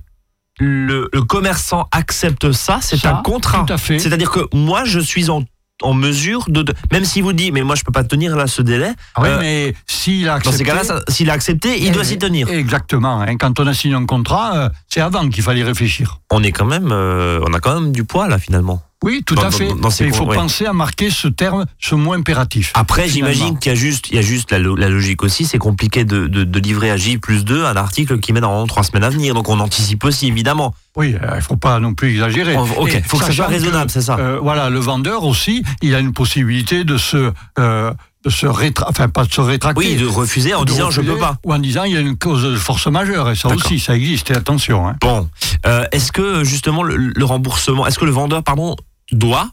le, 0.59 1.09
le 1.13 1.23
commerçant 1.23 1.89
accepte 1.93 2.53
ça, 2.53 2.79
c'est 2.83 3.05
un 3.07 3.17
contrat. 3.17 3.65
tout 3.67 3.73
à 3.73 3.79
fait. 3.79 3.99
C'est-à-dire 3.99 4.31
que 4.31 4.41
moi 4.55 4.85
je 4.85 5.01
suis 5.01 5.31
en, 5.31 5.45
en 5.83 5.95
mesure 5.95 6.45
de, 6.49 6.63
de- 6.63 6.75
même 6.93 7.05
s'il 7.05 7.23
vous 7.23 7.33
dit 7.33 7.53
mais 7.53 7.63
moi 7.63 7.75
je 7.77 7.83
peux 7.85 7.93
pas 7.93 8.05
tenir 8.05 8.37
là 8.37 8.47
ce 8.47 8.63
délai. 8.63 8.93
Oui, 9.19 9.29
euh, 9.29 9.39
mais 9.41 9.75
s'il 9.87 10.29
a 10.29 10.39
dans 10.39 10.53
ces 10.53 10.65
cas-là, 10.65 10.83
s'il 11.09 11.31
a 11.31 11.33
accepté, 11.35 11.83
il 11.83 11.93
doit 11.93 12.05
s'y 12.05 12.19
tenir. 12.19 12.49
Exactement. 12.49 13.21
hein. 13.21 13.37
Quand 13.37 13.59
on 13.61 13.67
a 13.67 13.75
signé 13.75 13.95
un 13.95 14.07
contrat, 14.07 14.57
euh, 14.57 14.69
c'est 14.89 15.01
avant 15.01 15.29
qu'il 15.29 15.43
fallait 15.43 15.63
réfléchir. 15.65 16.21
On 16.31 16.43
est 16.43 16.53
quand 16.53 16.65
même, 16.67 16.91
euh, 16.93 17.41
on 17.49 17.53
a 17.55 17.61
quand 17.61 17.79
même 17.81 17.93
du 17.93 18.05
poids 18.05 18.29
là 18.29 18.39
finalement. 18.39 18.83
Oui, 19.03 19.23
tout 19.27 19.35
Dans- 19.35 19.43
à 19.43 19.51
fait. 19.51 19.69
dans- 19.69 19.75
dans 19.77 19.91
ces 19.91 20.05
il 20.07 20.13
faut 20.15 20.25
ouais. 20.27 20.37
penser 20.37 20.65
à 20.67 20.73
marquer 20.73 21.11
ce 21.11 21.27
terme, 21.29 21.67
ce 21.81 21.95
mot 21.95 22.13
impératif. 22.13 22.71
Après, 22.75 23.09
j'imagine 23.09 23.59
qu'il 23.59 23.71
y 23.73 23.75
a 23.75 23.79
juste, 23.79 24.09
il 24.11 24.17
y 24.17 24.19
a 24.19 24.23
juste 24.23 24.51
la, 24.53 24.59
lo- 24.59 24.77
la 24.77 24.89
logique 24.89 25.23
aussi. 25.23 25.45
C'est 25.45 25.59
compliqué 25.59 26.05
de, 26.05 26.27
de, 26.29 26.45
de 26.45 26.59
livrer 26.61 26.91
à 26.91 26.97
J 26.97 27.19
plus 27.19 27.45
2 27.45 27.65
un 27.65 27.77
article 27.77 28.19
qui 28.21 28.33
met 28.33 28.41
normalement 28.41 28.67
trois 28.67 28.85
semaines 28.85 29.05
à 29.05 29.11
venir. 29.11 29.35
Donc 29.35 29.49
on 29.49 29.59
anticipe 29.61 30.05
aussi, 30.05 30.29
évidemment. 30.29 30.75
Oui, 30.97 31.15
euh, 31.23 31.33
il 31.37 31.43
faut 31.43 31.57
pas 31.57 31.81
non 31.81 31.95
plus 31.95 32.11
exagérer. 32.11 32.55
Oh, 32.59 32.67
ok, 32.79 32.95
Et 32.95 33.03
faut 33.03 33.19
que 33.19 33.25
ça 33.25 33.33
soit 33.33 33.47
raisonnable, 33.47 33.91
c'est 33.91 34.03
ça. 34.03 34.17
euh, 34.19 34.39
voilà, 34.43 34.69
le 34.71 34.79
vendeur 34.79 35.25
aussi, 35.25 35.63
il 35.81 35.95
a 35.95 35.99
une 36.01 36.13
possibilité 36.13 36.85
de 36.85 36.97
se, 36.99 37.33
euh, 37.59 37.93
de 38.25 38.31
se 38.31 38.47
rétra- 38.47 38.87
enfin 38.89 39.09
pas 39.09 39.25
de 39.25 39.33
se 39.33 39.41
rétracter. 39.41 39.79
Oui, 39.81 39.97
de 39.97 40.07
refuser 40.07 40.55
en 40.55 40.61
de 40.65 40.67
disant 40.71 40.91
je 40.91 41.01
refuser, 41.01 41.15
peux 41.15 41.19
pas. 41.21 41.39
Ou 41.45 41.53
en 41.55 41.59
disant 41.59 41.85
il 41.85 41.93
y 41.95 41.97
a 41.97 42.01
une 42.01 42.17
cause 42.17 42.45
de 42.45 42.55
force 42.57 42.87
majeure, 42.89 43.31
et 43.31 43.35
ça 43.35 43.49
aussi, 43.49 43.81
ça 43.81 43.97
existe, 43.97 44.31
et 44.31 44.35
attention. 44.37 44.87
Hein. 44.87 44.97
Bon, 45.01 45.29
Euh, 45.65 45.85
est-ce 45.93 46.11
que 46.13 46.43
justement 46.45 46.83
le, 46.83 46.97
le 46.97 47.25
remboursement, 47.25 47.87
est-ce 47.87 47.97
que 47.99 48.05
le 48.05 48.11
vendeur, 48.11 48.43
pardon, 48.43 48.75
doit 49.13 49.51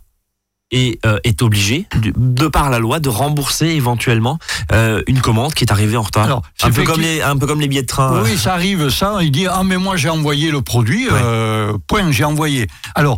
et 0.72 1.00
euh, 1.06 1.18
est 1.24 1.42
obligé, 1.42 1.88
de, 1.96 2.14
de 2.16 2.48
par 2.48 2.70
la 2.70 2.78
loi, 2.78 3.00
de 3.00 3.10
rembourser 3.10 3.68
éventuellement 3.68 4.38
euh, 4.72 5.02
une 5.08 5.20
commande 5.20 5.54
qui 5.56 5.64
est 5.64 5.72
arrivée 5.72 5.98
en 5.98 6.04
retard 6.04 6.26
Alors, 6.26 6.44
un, 6.62 6.72
peu 6.72 6.84
comme 6.84 7.02
les, 7.02 7.22
un 7.24 7.36
peu 7.38 7.48
comme 7.48 7.60
les 7.60 7.68
billets 7.68 7.82
de 7.82 7.88
train. 7.88 8.22
Oui, 8.22 8.38
ça 8.38 8.54
arrive, 8.54 8.90
ça. 8.90 9.18
Il 9.22 9.32
dit 9.32 9.48
Ah, 9.48 9.64
mais 9.66 9.78
moi, 9.78 9.98
j'ai 9.98 10.10
envoyé 10.10 10.52
le 10.52 10.62
produit, 10.62 11.08
Ouais. 11.10 11.20
euh, 11.24 11.78
point, 11.88 12.12
j'ai 12.12 12.24
envoyé. 12.24 12.68
Alors, 12.94 13.18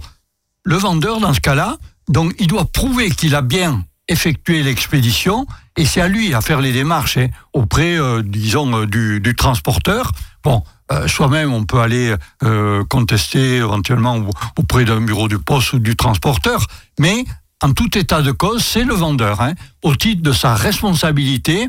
le 0.64 0.76
vendeur, 0.78 1.20
dans 1.20 1.34
ce 1.34 1.42
cas-là, 1.42 1.78
donc, 2.08 2.34
il 2.40 2.48
doit 2.48 2.66
prouver 2.66 3.10
qu'il 3.10 3.36
a 3.36 3.42
bien 3.42 3.84
effectué 4.08 4.64
l'expédition, 4.64 5.46
et 5.78 5.86
c'est 5.86 6.02
à 6.02 6.08
lui 6.08 6.34
à 6.34 6.42
faire 6.42 6.62
les 6.62 6.72
démarches 6.72 7.18
hein, 7.18 7.28
auprès, 7.54 7.98
euh, 7.98 8.22
disons, 8.26 8.82
euh, 8.82 8.86
du, 8.86 9.20
du 9.22 9.36
transporteur. 9.36 10.12
Bon, 10.44 10.58
euh, 10.58 10.62
soi-même, 11.08 11.54
on 11.54 11.64
peut 11.66 11.80
aller 11.80 12.16
euh, 12.44 12.84
contester 12.90 13.58
éventuellement 13.58 14.18
au- 14.18 14.32
auprès 14.58 14.86
d'un 14.86 15.02
bureau 15.02 15.28
de 15.28 15.38
poste 15.38 15.74
ou 15.74 15.80
du 15.80 15.96
transporteur, 15.96 16.66
mais 17.00 17.26
en 17.64 17.74
tout 17.74 17.96
état 17.98 18.22
de 18.22 18.32
cause, 18.32 18.64
c'est 18.64 18.84
le 18.84 18.94
vendeur, 18.94 19.40
hein, 19.42 19.54
au 19.84 19.96
titre 19.96 20.22
de 20.24 20.32
sa 20.34 20.56
responsabilité, 20.56 21.68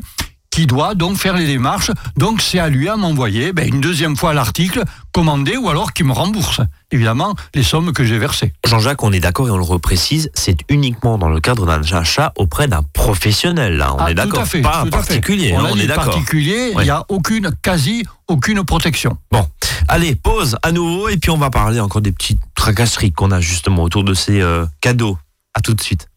qui 0.53 0.67
doit 0.67 0.93
donc 0.93 1.17
faire 1.17 1.35
les 1.35 1.47
démarches. 1.47 1.89
Donc 2.15 2.39
c'est 2.39 2.59
à 2.59 2.69
lui 2.69 2.87
à 2.87 2.95
m'envoyer 2.95 3.53
ben, 3.53 3.67
une 3.67 3.81
deuxième 3.81 4.15
fois 4.15 4.35
l'article 4.35 4.83
commandé 5.11 5.57
ou 5.57 5.67
alors 5.67 5.93
qu'il 5.93 6.05
me 6.05 6.11
rembourse, 6.13 6.61
évidemment, 6.91 7.33
les 7.55 7.63
sommes 7.63 7.91
que 7.91 8.03
j'ai 8.03 8.19
versées. 8.19 8.53
Jean-Jacques, 8.63 9.01
on 9.01 9.11
est 9.11 9.19
d'accord 9.19 9.47
et 9.47 9.51
on 9.51 9.57
le 9.57 9.63
reprécise, 9.63 10.29
c'est 10.35 10.57
uniquement 10.69 11.17
dans 11.17 11.29
le 11.29 11.39
cadre 11.39 11.65
d'un 11.65 11.81
achat 11.97 12.33
auprès 12.37 12.67
d'un 12.67 12.83
professionnel. 12.93 13.77
Là, 13.77 13.95
on 13.95 13.97
Ah, 13.97 14.11
est 14.11 14.13
d'accord, 14.13 14.43
pas 14.61 14.81
un 14.81 14.89
particulier. 14.91 15.53
On, 15.55 15.59
hein, 15.65 15.69
on 15.71 15.79
est 15.79 15.87
d'accord. 15.87 16.05
particulier, 16.05 16.71
il 16.77 16.83
n'y 16.83 16.89
a 16.91 17.03
aucune, 17.09 17.49
quasi 17.63 18.03
aucune 18.27 18.63
protection. 18.63 19.17
Bon, 19.31 19.47
allez, 19.87 20.13
pause 20.13 20.55
à 20.61 20.71
nouveau 20.71 21.09
et 21.09 21.17
puis 21.17 21.31
on 21.31 21.37
va 21.37 21.49
parler 21.49 21.79
encore 21.79 22.01
des 22.01 22.11
petites 22.11 22.39
tracasseries 22.53 23.11
qu'on 23.11 23.31
a 23.31 23.39
justement 23.39 23.81
autour 23.81 24.03
de 24.03 24.13
ces 24.13 24.39
euh, 24.39 24.65
cadeaux. 24.81 25.17
À 25.55 25.61
tout 25.61 25.73
de 25.73 25.81
suite. 25.81 26.07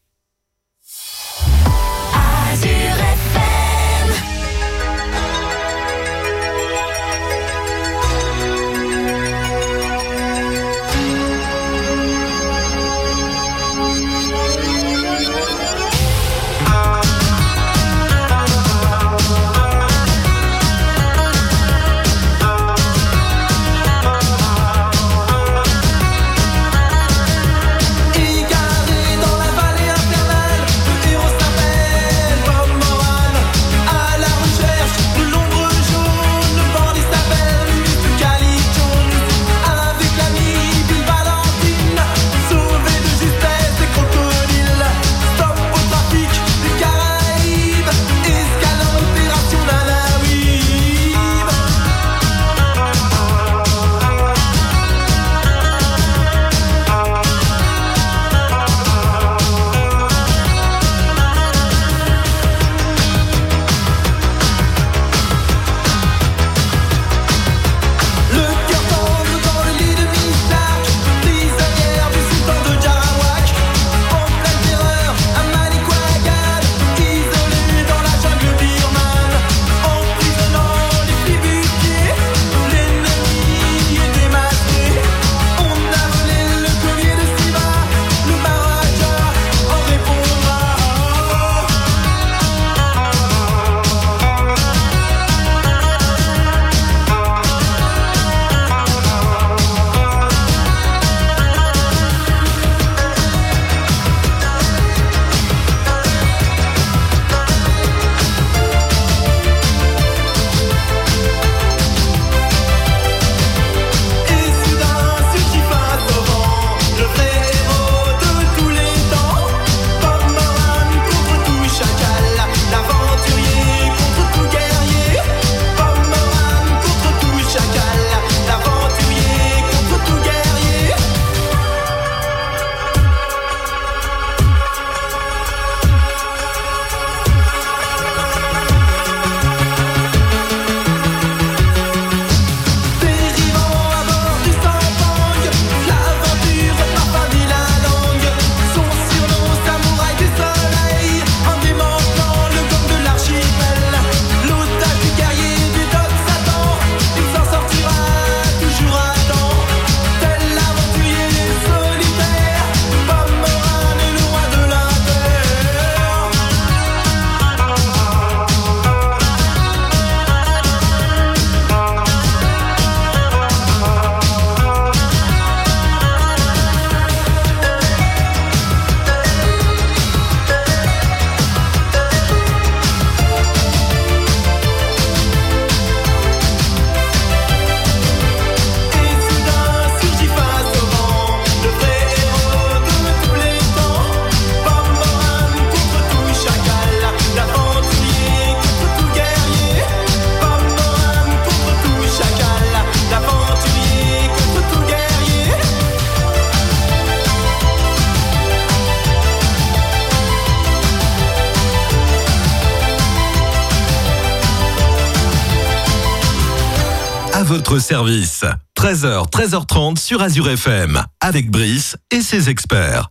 Votre 217.68 217.82
service. 217.82 218.44
13h, 218.76 219.28
13h30 219.28 219.98
sur 219.98 220.22
Azure 220.22 220.48
FM, 220.50 221.02
avec 221.20 221.50
Brice 221.50 221.96
et 222.12 222.20
ses 222.20 222.48
experts. 222.48 223.10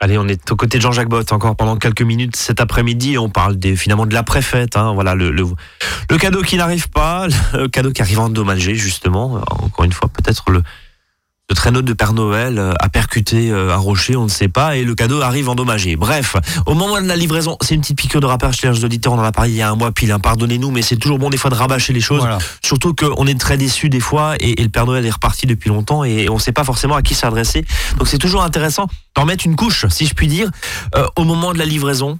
Allez, 0.00 0.16
on 0.16 0.28
est 0.28 0.50
aux 0.50 0.56
côtés 0.56 0.78
de 0.78 0.82
Jean-Jacques 0.82 1.10
Bott 1.10 1.30
encore 1.32 1.56
pendant 1.56 1.76
quelques 1.76 2.00
minutes 2.00 2.36
cet 2.36 2.58
après-midi. 2.58 3.18
On 3.18 3.28
parle 3.28 3.56
des, 3.56 3.76
finalement 3.76 4.06
de 4.06 4.14
la 4.14 4.22
préfète. 4.22 4.76
Hein, 4.76 4.94
voilà 4.94 5.14
le, 5.14 5.30
le, 5.30 6.16
cadeau 6.16 6.40
qui 6.40 6.56
n'arrive 6.56 6.88
pas, 6.88 7.26
le 7.52 7.68
cadeau 7.68 7.92
qui 7.92 8.00
arrive 8.00 8.20
endommagé 8.20 8.76
justement. 8.76 9.42
Encore 9.50 9.84
une 9.84 9.92
fois, 9.92 10.08
peut-être 10.08 10.50
le, 10.50 10.62
le 11.50 11.54
traîneau 11.56 11.82
de 11.82 11.92
Père 11.92 12.12
Noël 12.12 12.58
euh, 12.58 12.72
a 12.78 12.88
percuté 12.88 13.50
euh, 13.50 13.74
un 13.74 13.76
rocher, 13.76 14.16
on 14.16 14.24
ne 14.24 14.28
sait 14.28 14.48
pas, 14.48 14.76
et 14.76 14.84
le 14.84 14.94
cadeau 14.94 15.20
arrive 15.20 15.48
endommagé. 15.48 15.96
Bref, 15.96 16.36
au 16.64 16.74
moment 16.74 17.00
de 17.00 17.06
la 17.06 17.16
livraison, 17.16 17.56
c'est 17.60 17.74
une 17.74 17.80
petite 17.80 17.98
piqûre 17.98 18.20
de 18.20 18.26
rappel 18.26 18.52
chez 18.52 18.70
les 18.70 18.84
auditeurs, 18.84 19.12
on 19.12 19.18
en 19.18 19.24
a 19.24 19.32
parlé 19.32 19.50
il 19.50 19.56
y 19.56 19.62
a 19.62 19.68
un 19.68 19.74
mois 19.74 19.90
pile, 19.90 20.12
hein, 20.12 20.20
pardonnez-nous, 20.20 20.70
mais 20.70 20.82
c'est 20.82 20.96
toujours 20.96 21.18
bon 21.18 21.28
des 21.28 21.36
fois 21.36 21.50
de 21.50 21.56
rabâcher 21.56 21.92
les 21.92 22.00
choses. 22.00 22.20
Voilà. 22.20 22.38
Surtout 22.62 22.94
qu'on 22.94 23.26
est 23.26 23.38
très 23.38 23.56
déçus 23.56 23.88
des 23.88 23.98
fois, 23.98 24.36
et, 24.38 24.60
et, 24.60 24.62
le 24.62 24.68
Père 24.68 24.86
Noël 24.86 25.04
est 25.04 25.10
reparti 25.10 25.46
depuis 25.46 25.70
longtemps, 25.70 26.04
et 26.04 26.28
on 26.28 26.34
ne 26.34 26.40
sait 26.40 26.52
pas 26.52 26.64
forcément 26.64 26.94
à 26.94 27.02
qui 27.02 27.14
s'adresser. 27.14 27.64
Donc 27.98 28.06
c'est 28.06 28.18
toujours 28.18 28.44
intéressant 28.44 28.86
d'en 29.16 29.24
mettre 29.24 29.44
une 29.44 29.56
couche, 29.56 29.86
si 29.88 30.06
je 30.06 30.14
puis 30.14 30.28
dire, 30.28 30.50
euh, 30.94 31.06
au 31.16 31.24
moment 31.24 31.52
de 31.52 31.58
la 31.58 31.64
livraison. 31.64 32.18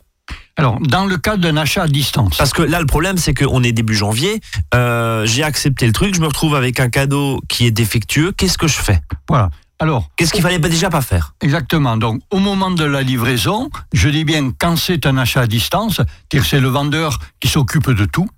Alors, 0.61 0.79
dans 0.81 1.07
le 1.07 1.17
cas 1.17 1.37
d'un 1.37 1.57
achat 1.57 1.83
à 1.85 1.89
distance. 1.89 2.37
Parce 2.37 2.53
que 2.53 2.63
là, 2.63 2.81
le 2.81 2.87
problème, 2.87 3.17
c'est 3.17 3.35
qu'on 3.35 3.63
est 3.63 3.73
début 3.73 3.95
janvier, 3.95 4.41
euh, 4.75 5.25
j'ai 5.27 5.43
accepté 5.43 5.87
le 5.87 5.93
truc, 5.93 6.15
je 6.15 6.21
me 6.21 6.27
retrouve 6.27 6.55
avec 6.55 6.79
un 6.81 6.89
cadeau 6.91 7.41
qui 7.49 7.67
est 7.67 7.71
défectueux, 7.71 8.33
qu'est-ce 8.33 8.59
que 8.59 8.69
je 8.69 8.79
fais? 8.79 9.01
Voilà. 9.29 9.51
Alors, 9.79 10.11
Qu'est-ce 10.17 10.33
qu'il 10.33 10.43
fallait 10.43 10.59
déjà 10.59 10.91
pas 10.91 11.01
faire? 11.01 11.33
Exactement. 11.41 11.97
Donc, 11.97 12.21
au 12.31 12.39
moment 12.39 12.71
de 12.71 12.85
la 12.85 13.01
livraison, 13.03 13.71
je 13.95 14.11
dis 14.11 14.25
bien 14.25 14.53
quand 14.59 14.77
c'est 14.77 15.07
un 15.07 15.17
achat 15.17 15.41
à 15.41 15.47
distance, 15.47 16.03
c'est 16.31 16.61
le 16.61 16.69
vendeur 16.69 17.19
qui 17.41 17.49
s'occupe 17.49 17.91
de 17.91 18.05
tout. 18.05 18.29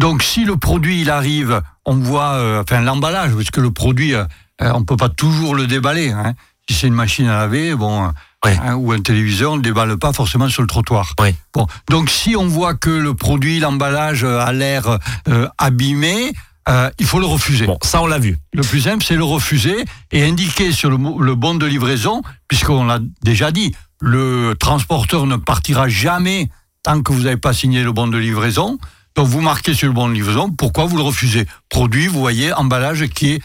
Donc, 0.00 0.22
si 0.22 0.44
le 0.46 0.56
produit 0.56 1.02
il 1.02 1.10
arrive, 1.10 1.60
on 1.84 1.96
voit, 1.96 2.32
euh, 2.36 2.62
enfin 2.62 2.80
l'emballage, 2.80 3.32
parce 3.34 3.50
que 3.50 3.60
le 3.60 3.70
produit, 3.70 4.14
euh, 4.14 4.24
euh, 4.62 4.72
on 4.74 4.84
peut 4.84 4.96
pas 4.96 5.10
toujours 5.10 5.54
le 5.54 5.66
déballer. 5.66 6.10
hein. 6.10 6.32
Si 6.68 6.74
c'est 6.74 6.86
une 6.86 6.94
machine 6.94 7.26
à 7.28 7.36
laver, 7.40 7.74
bon, 7.74 8.10
Ouais. 8.44 8.58
hein, 8.62 8.74
ou 8.74 8.92
un 8.92 9.00
téléviseur, 9.00 9.52
on 9.52 9.56
ne 9.56 9.62
déballe 9.62 9.96
pas 9.96 10.12
forcément 10.12 10.48
sur 10.48 10.62
le 10.62 10.68
trottoir. 10.68 11.14
Ouais. 11.20 11.34
Bon, 11.52 11.66
donc 11.88 12.10
si 12.10 12.36
on 12.36 12.46
voit 12.46 12.74
que 12.74 12.90
le 12.90 13.14
produit, 13.14 13.58
l'emballage 13.58 14.24
euh, 14.24 14.38
a 14.38 14.52
l'air 14.52 14.98
euh, 15.28 15.48
abîmé, 15.58 16.32
euh, 16.68 16.90
il 16.98 17.06
faut 17.06 17.20
le 17.20 17.26
refuser. 17.26 17.66
Bon, 17.66 17.78
ça 17.82 18.02
on 18.02 18.06
l'a 18.06 18.18
vu. 18.18 18.36
Le 18.52 18.62
plus 18.62 18.82
simple, 18.82 19.04
c'est 19.04 19.16
le 19.16 19.24
refuser 19.24 19.84
et 20.12 20.24
indiquer 20.24 20.72
sur 20.72 20.90
le, 20.90 20.96
le 20.96 21.34
bon 21.34 21.54
de 21.54 21.66
livraison, 21.66 22.22
puisqu'on 22.48 22.84
l'a 22.84 22.98
déjà 23.22 23.50
dit, 23.50 23.74
le 24.00 24.54
transporteur 24.58 25.26
ne 25.26 25.36
partira 25.36 25.88
jamais 25.88 26.48
tant 26.82 27.02
que 27.02 27.12
vous 27.12 27.22
n'avez 27.22 27.38
pas 27.38 27.54
signé 27.54 27.82
le 27.82 27.92
bon 27.92 28.08
de 28.08 28.18
livraison. 28.18 28.78
Donc 29.16 29.28
vous 29.28 29.40
marquez 29.40 29.74
sur 29.74 29.86
le 29.86 29.94
bon 29.94 30.08
de 30.08 30.12
livraison 30.14 30.50
pourquoi 30.50 30.84
vous 30.84 30.96
le 30.96 31.02
refusez? 31.02 31.46
Produit, 31.70 32.08
vous 32.08 32.20
voyez, 32.20 32.52
emballage 32.52 33.06
qui 33.08 33.32
est... 33.32 33.42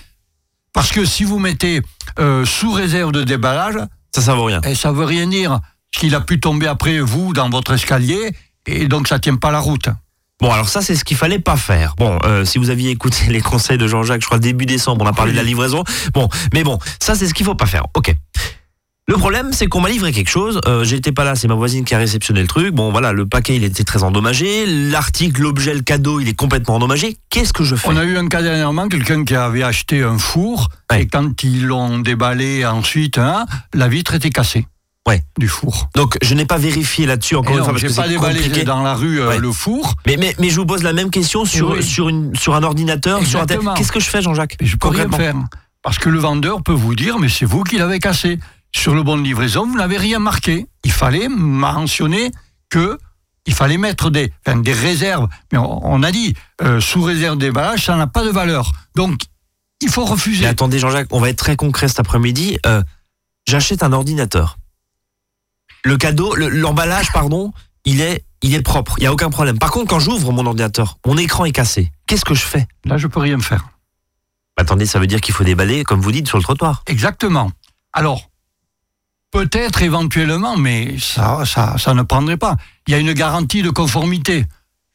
Parce 0.73 0.91
que 0.91 1.05
si 1.05 1.23
vous 1.23 1.39
mettez 1.39 1.81
euh, 2.19 2.43
sous 2.45 2.71
réserve 2.71 3.11
de 3.11 3.23
déballage, 3.23 3.77
Ça, 4.13 4.21
ça 4.21 4.33
vaut 4.33 4.45
rien. 4.45 4.61
et 4.61 4.75
ça 4.75 4.91
veut 4.91 5.05
rien 5.05 5.27
dire 5.27 5.59
qu'il 5.91 6.15
a 6.15 6.21
pu 6.21 6.39
tomber 6.39 6.67
après 6.67 6.99
vous 6.99 7.33
dans 7.33 7.49
votre 7.49 7.73
escalier, 7.73 8.31
et 8.65 8.87
donc 8.87 9.07
ça 9.07 9.19
tient 9.19 9.35
pas 9.35 9.51
la 9.51 9.59
route. 9.59 9.89
Bon, 10.41 10.51
alors 10.51 10.69
ça, 10.69 10.81
c'est 10.81 10.95
ce 10.95 11.03
qu'il 11.03 11.17
fallait 11.17 11.39
pas 11.39 11.57
faire. 11.57 11.95
Bon, 11.97 12.17
euh, 12.23 12.45
si 12.45 12.59
vous 12.59 12.69
aviez 12.69 12.91
écouté 12.91 13.25
les 13.29 13.41
conseils 13.41 13.77
de 13.77 13.87
Jean-Jacques, 13.87 14.21
je 14.21 14.25
crois 14.25 14.39
début 14.39 14.65
décembre, 14.65 15.03
on 15.03 15.07
a 15.07 15.13
parlé 15.13 15.31
de 15.33 15.37
la 15.37 15.43
livraison. 15.43 15.83
Bon, 16.13 16.29
mais 16.53 16.63
bon, 16.63 16.79
ça, 17.01 17.15
c'est 17.15 17.27
ce 17.27 17.33
qu'il 17.33 17.45
faut 17.45 17.55
pas 17.55 17.65
faire. 17.65 17.85
Ok. 17.93 18.13
Le 19.09 19.17
problème, 19.17 19.51
c'est 19.53 19.65
qu'on 19.65 19.81
m'a 19.81 19.89
livré 19.89 20.11
quelque 20.11 20.29
chose. 20.29 20.61
Euh, 20.67 20.83
J'étais 20.83 21.11
pas 21.11 21.23
là, 21.23 21.33
c'est 21.33 21.47
ma 21.47 21.55
voisine 21.55 21.83
qui 21.83 21.95
a 21.95 21.97
réceptionné 21.97 22.41
le 22.43 22.47
truc. 22.47 22.75
Bon, 22.75 22.91
voilà, 22.91 23.11
le 23.11 23.25
paquet, 23.25 23.55
il 23.55 23.63
était 23.63 23.83
très 23.83 24.03
endommagé. 24.03 24.67
L'article, 24.67 25.41
l'objet, 25.41 25.73
le 25.73 25.81
cadeau, 25.81 26.19
il 26.19 26.29
est 26.29 26.35
complètement 26.35 26.75
endommagé. 26.75 27.17
Qu'est-ce 27.31 27.51
que 27.51 27.63
je 27.63 27.75
fais? 27.75 27.87
On 27.89 27.97
a 27.97 28.03
eu 28.03 28.17
un 28.17 28.27
cas 28.27 28.43
dernièrement, 28.43 28.87
quelqu'un 28.87 29.25
qui 29.25 29.33
avait 29.35 29.63
acheté 29.63 30.03
un 30.03 30.19
four, 30.19 30.69
Ouais. 30.91 31.01
et 31.01 31.07
quand 31.07 31.41
ils 31.41 31.65
l'ont 31.65 31.97
déballé 31.97 32.63
ensuite, 32.67 33.17
hein, 33.17 33.47
la 33.73 33.87
vitre 33.87 34.13
était 34.13 34.29
cassée. 34.29 34.67
Ouais. 35.07 35.23
Du 35.39 35.47
four. 35.47 35.89
Donc, 35.95 36.19
je 36.21 36.35
n'ai 36.35 36.45
pas 36.45 36.57
vérifié 36.59 37.07
là-dessus 37.07 37.35
encore 37.35 37.49
Et 37.49 37.53
une 37.53 37.59
non, 37.61 37.63
fois 37.63 37.73
parce 37.73 37.81
j'ai 37.81 37.87
que 37.87 37.95
pas 37.95 38.07
déballé 38.07 38.41
compliqué. 38.41 38.63
dans 38.63 38.83
la 38.83 38.93
rue 38.93 39.21
euh, 39.21 39.29
Ouais. 39.29 39.39
le 39.39 39.51
four, 39.51 39.95
Mais, 40.05 40.17
mais, 40.17 40.35
mais 40.37 40.51
je 40.51 40.55
vous 40.57 40.67
pose 40.67 40.83
la 40.83 40.93
même 40.93 41.09
question 41.09 41.45
sur, 41.45 41.71
oui. 41.71 41.81
sur, 41.83 42.09
une, 42.09 42.35
sur 42.35 42.53
un 42.53 42.61
ordinateur, 42.61 43.25
sur 43.25 43.41
un. 43.41 43.45
Qu'est-ce 43.73 43.91
que 43.91 43.99
je 43.99 44.07
fais, 44.07 44.21
Jean-Jacques 44.21 44.57
je 44.61 44.75
peux 44.75 44.89
rien 44.89 45.09
faire. 45.09 45.33
Parce 45.81 45.97
que 45.97 46.09
le 46.09 46.19
vendeur 46.19 46.61
peut 46.61 46.73
vous 46.73 46.93
dire, 46.93 47.17
mais 47.17 47.29
c'est 47.29 47.45
vous 47.45 47.63
qui 47.63 47.77
l'avez 47.77 47.97
cassé. 47.97 48.37
Sur 48.75 48.93
le 48.95 49.03
bon 49.03 49.17
de 49.17 49.23
livraison, 49.23 49.65
vous 49.67 49.75
n'avez 49.77 49.97
rien 49.97 50.19
marqué. 50.19 50.67
Il 50.83 50.91
fallait 50.91 51.27
mentionner 51.27 52.31
que 52.69 52.97
il 53.45 53.53
fallait 53.53 53.77
mettre 53.77 54.09
des, 54.11 54.31
enfin, 54.45 54.57
des 54.59 54.73
réserves. 54.73 55.27
Mais 55.51 55.57
on, 55.57 55.85
on 55.85 56.03
a 56.03 56.11
dit, 56.11 56.35
euh, 56.61 56.79
sous 56.79 57.01
réserve 57.01 57.37
déballage, 57.37 57.85
ça 57.85 57.95
n'a 57.95 58.05
pas 58.05 58.23
de 58.23 58.29
valeur. 58.29 58.71
Donc, 58.95 59.21
il 59.81 59.89
faut 59.89 60.05
refuser. 60.05 60.41
Mais 60.43 60.49
attendez, 60.49 60.77
Jean-Jacques, 60.77 61.07
on 61.11 61.19
va 61.19 61.29
être 61.29 61.37
très 61.39 61.55
concret 61.55 61.87
cet 61.87 61.99
après-midi. 61.99 62.59
Euh, 62.65 62.83
J'achète 63.47 63.81
un 63.81 63.91
ordinateur. 63.93 64.57
Le 65.83 65.97
cadeau, 65.97 66.35
le- 66.35 66.49
l'emballage, 66.49 67.11
pardon, 67.11 67.51
il 67.85 68.01
est, 68.01 68.23
il 68.43 68.53
est 68.53 68.61
propre. 68.61 68.95
Il 68.97 69.03
y 69.03 69.07
a 69.07 69.13
aucun 69.13 69.29
problème. 69.31 69.57
Par 69.57 69.71
contre, 69.71 69.87
quand 69.89 69.99
j'ouvre 69.99 70.31
mon 70.31 70.45
ordinateur, 70.45 70.99
mon 71.07 71.17
écran 71.17 71.45
est 71.45 71.51
cassé. 71.51 71.91
Qu'est-ce 72.05 72.25
que 72.25 72.35
je 72.35 72.43
fais? 72.43 72.67
Là, 72.85 72.97
je 72.97 73.07
peux 73.07 73.19
rien 73.19 73.39
faire. 73.39 73.69
Attendez, 74.57 74.85
ça 74.85 74.99
veut 74.99 75.07
dire 75.07 75.21
qu'il 75.21 75.33
faut 75.33 75.45
déballer, 75.45 75.83
comme 75.85 76.01
vous 76.01 76.11
dites, 76.11 76.27
sur 76.27 76.37
le 76.37 76.43
trottoir. 76.43 76.83
Exactement. 76.85 77.51
Alors, 77.93 78.28
peut-être 79.31 79.81
éventuellement, 79.81 80.57
mais 80.57 80.97
ça, 80.99 81.45
ça, 81.45 81.77
ça 81.77 81.93
ne 81.93 82.01
prendrait 82.03 82.37
pas. 82.37 82.55
Il 82.87 82.91
y 82.91 82.95
a 82.95 82.99
une 82.99 83.13
garantie 83.13 83.61
de 83.61 83.69
conformité. 83.69 84.45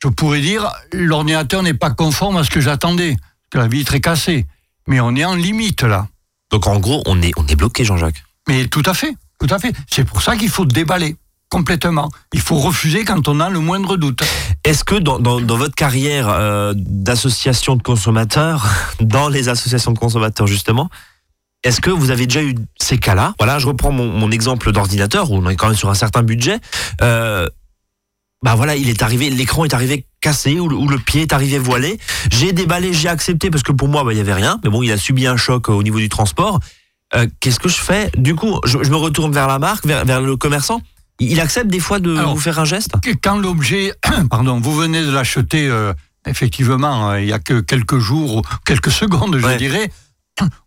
Je 0.02 0.08
pourrais 0.08 0.40
dire, 0.40 0.70
l'ordinateur 0.92 1.62
n'est 1.62 1.74
pas 1.74 1.90
conforme 1.90 2.36
à 2.36 2.44
ce 2.44 2.50
que 2.50 2.60
j'attendais, 2.60 3.16
que 3.50 3.58
la 3.58 3.68
vitre 3.68 3.94
est 3.94 4.00
cassée. 4.00 4.46
Mais 4.86 5.00
on 5.00 5.14
est 5.16 5.24
en 5.24 5.34
limite 5.34 5.82
là. 5.82 6.08
Donc 6.50 6.66
en 6.66 6.78
gros, 6.78 7.02
on 7.06 7.22
est, 7.22 7.32
on 7.36 7.46
est 7.46 7.56
bloqué, 7.56 7.84
Jean-Jacques. 7.84 8.22
Mais 8.48 8.66
tout 8.66 8.82
à 8.84 8.92
fait, 8.92 9.14
tout 9.40 9.46
à 9.48 9.58
fait. 9.58 9.72
C'est 9.90 10.04
pour 10.04 10.20
ça 10.20 10.36
qu'il 10.36 10.50
faut 10.50 10.66
déballer 10.66 11.16
complètement. 11.48 12.10
Il 12.32 12.40
faut 12.40 12.56
refuser 12.56 13.04
quand 13.04 13.28
on 13.28 13.40
a 13.40 13.48
le 13.48 13.60
moindre 13.60 13.96
doute. 13.96 14.22
Est-ce 14.64 14.82
que 14.84 14.96
dans, 14.96 15.18
dans, 15.18 15.40
dans 15.40 15.56
votre 15.56 15.74
carrière 15.74 16.28
euh, 16.28 16.74
d'association 16.76 17.76
de 17.76 17.82
consommateurs, 17.82 18.66
dans 19.00 19.28
les 19.28 19.48
associations 19.48 19.92
de 19.92 19.98
consommateurs 19.98 20.46
justement, 20.46 20.90
est-ce 21.64 21.80
que 21.80 21.90
vous 21.90 22.10
avez 22.10 22.26
déjà 22.26 22.42
eu 22.42 22.54
ces 22.80 22.98
cas-là? 22.98 23.34
Voilà, 23.38 23.58
je 23.58 23.66
reprends 23.66 23.90
mon, 23.90 24.06
mon 24.06 24.30
exemple 24.30 24.70
d'ordinateur 24.70 25.30
où 25.30 25.36
on 25.36 25.48
est 25.48 25.56
quand 25.56 25.66
même 25.68 25.76
sur 25.76 25.90
un 25.90 25.94
certain 25.94 26.22
budget. 26.22 26.58
Euh, 27.02 27.48
bah 28.44 28.54
voilà, 28.54 28.76
il 28.76 28.90
est 28.90 29.02
arrivé, 29.02 29.30
l'écran 29.30 29.64
est 29.64 29.72
arrivé 29.72 30.04
cassé 30.20 30.60
ou 30.60 30.68
le, 30.68 30.76
ou 30.76 30.86
le 30.86 30.98
pied 30.98 31.22
est 31.22 31.32
arrivé 31.32 31.58
voilé. 31.58 31.98
J'ai 32.30 32.52
déballé, 32.52 32.92
j'ai 32.92 33.08
accepté 33.08 33.50
parce 33.50 33.62
que 33.62 33.72
pour 33.72 33.88
moi, 33.88 34.04
bah, 34.04 34.12
il 34.12 34.18
y 34.18 34.20
avait 34.20 34.34
rien. 34.34 34.60
Mais 34.62 34.70
bon, 34.70 34.82
il 34.82 34.92
a 34.92 34.98
subi 34.98 35.26
un 35.26 35.38
choc 35.38 35.70
au 35.70 35.82
niveau 35.82 35.98
du 35.98 36.10
transport. 36.10 36.60
Euh, 37.14 37.26
Qu'est-ce 37.40 37.58
que 37.58 37.68
je 37.70 37.76
fais? 37.80 38.10
Du 38.18 38.34
coup, 38.34 38.60
je, 38.66 38.82
je 38.82 38.90
me 38.90 38.96
retourne 38.96 39.32
vers 39.32 39.46
la 39.46 39.58
marque, 39.58 39.86
vers, 39.86 40.04
vers 40.04 40.20
le 40.20 40.36
commerçant. 40.36 40.82
Il 41.20 41.40
accepte 41.40 41.68
des 41.68 41.80
fois 41.80 42.00
de 42.00 42.14
Alors, 42.16 42.34
vous 42.34 42.40
faire 42.40 42.58
un 42.58 42.64
geste? 42.66 42.92
Quand 43.22 43.38
l'objet, 43.38 43.94
pardon, 44.30 44.60
vous 44.60 44.74
venez 44.74 45.00
de 45.02 45.10
l'acheter, 45.10 45.66
euh, 45.68 45.94
effectivement, 46.26 47.10
euh, 47.12 47.20
il 47.22 47.28
y 47.28 47.32
a 47.32 47.38
que 47.38 47.60
quelques 47.60 47.98
jours 47.98 48.36
ou 48.38 48.42
quelques 48.66 48.90
secondes, 48.90 49.38
je 49.38 49.46
Ouais. 49.46 49.56
dirais, 49.56 49.90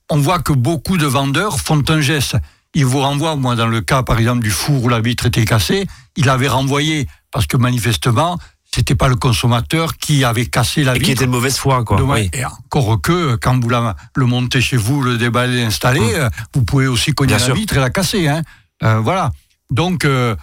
on 0.10 0.18
voit 0.18 0.40
que 0.40 0.54
beaucoup 0.54 0.98
de 0.98 1.06
vendeurs 1.06 1.60
font 1.60 1.84
un 1.90 2.02
geste. 2.02 2.38
Ils 2.74 2.86
vous 2.86 3.00
renvoient, 3.00 3.36
moi, 3.36 3.56
dans 3.56 3.68
le 3.68 3.82
cas, 3.82 4.04
par 4.04 4.20
exemple, 4.20 4.44
du 4.44 4.52
four 4.52 4.84
où 4.84 4.90
la 4.90 5.00
vitre 5.02 5.26
était 5.26 5.46
cassée, 5.46 5.88
il 6.16 6.30
avait 6.30 6.48
renvoyé 6.48 7.08
parce 7.32 7.46
que 7.48 7.58
manifestement, 7.58 8.38
c'était 8.74 8.96
pas 8.96 9.08
le 9.08 9.16
consommateur 9.16 9.98
qui 9.98 10.24
avait 10.24 10.46
cassé 10.46 10.84
la 10.84 10.96
et 10.96 11.00
qui 11.00 11.06
vitre. 11.06 11.22
était 11.22 11.26
de 11.26 11.32
mauvaise 11.32 11.58
foi, 11.58 11.84
quoi. 11.84 12.02
Oui. 12.04 12.30
Et 12.34 12.46
encore 12.46 13.02
que, 13.02 13.36
quand 13.36 13.60
vous 13.60 13.70
la- 13.70 13.96
le 14.16 14.26
montez 14.26 14.62
chez 14.62 14.78
vous, 14.78 15.02
le 15.02 15.18
déballez, 15.18 15.64
l'installez, 15.64 16.14
euh, 16.14 16.30
vous 16.54 16.64
pouvez 16.64 16.88
aussi 16.88 17.14
cogner. 17.14 17.30
Bien 17.30 17.38
la 17.40 17.46
sûr. 17.46 17.56
vitre 17.56 17.78
et 17.78 17.80
la 17.80 17.90
casser. 17.90 18.28
Hein. 18.28 18.44
Euh, 18.84 19.00
voilà. 19.00 19.32
Donc, 19.72 20.06
euh, 20.06 20.36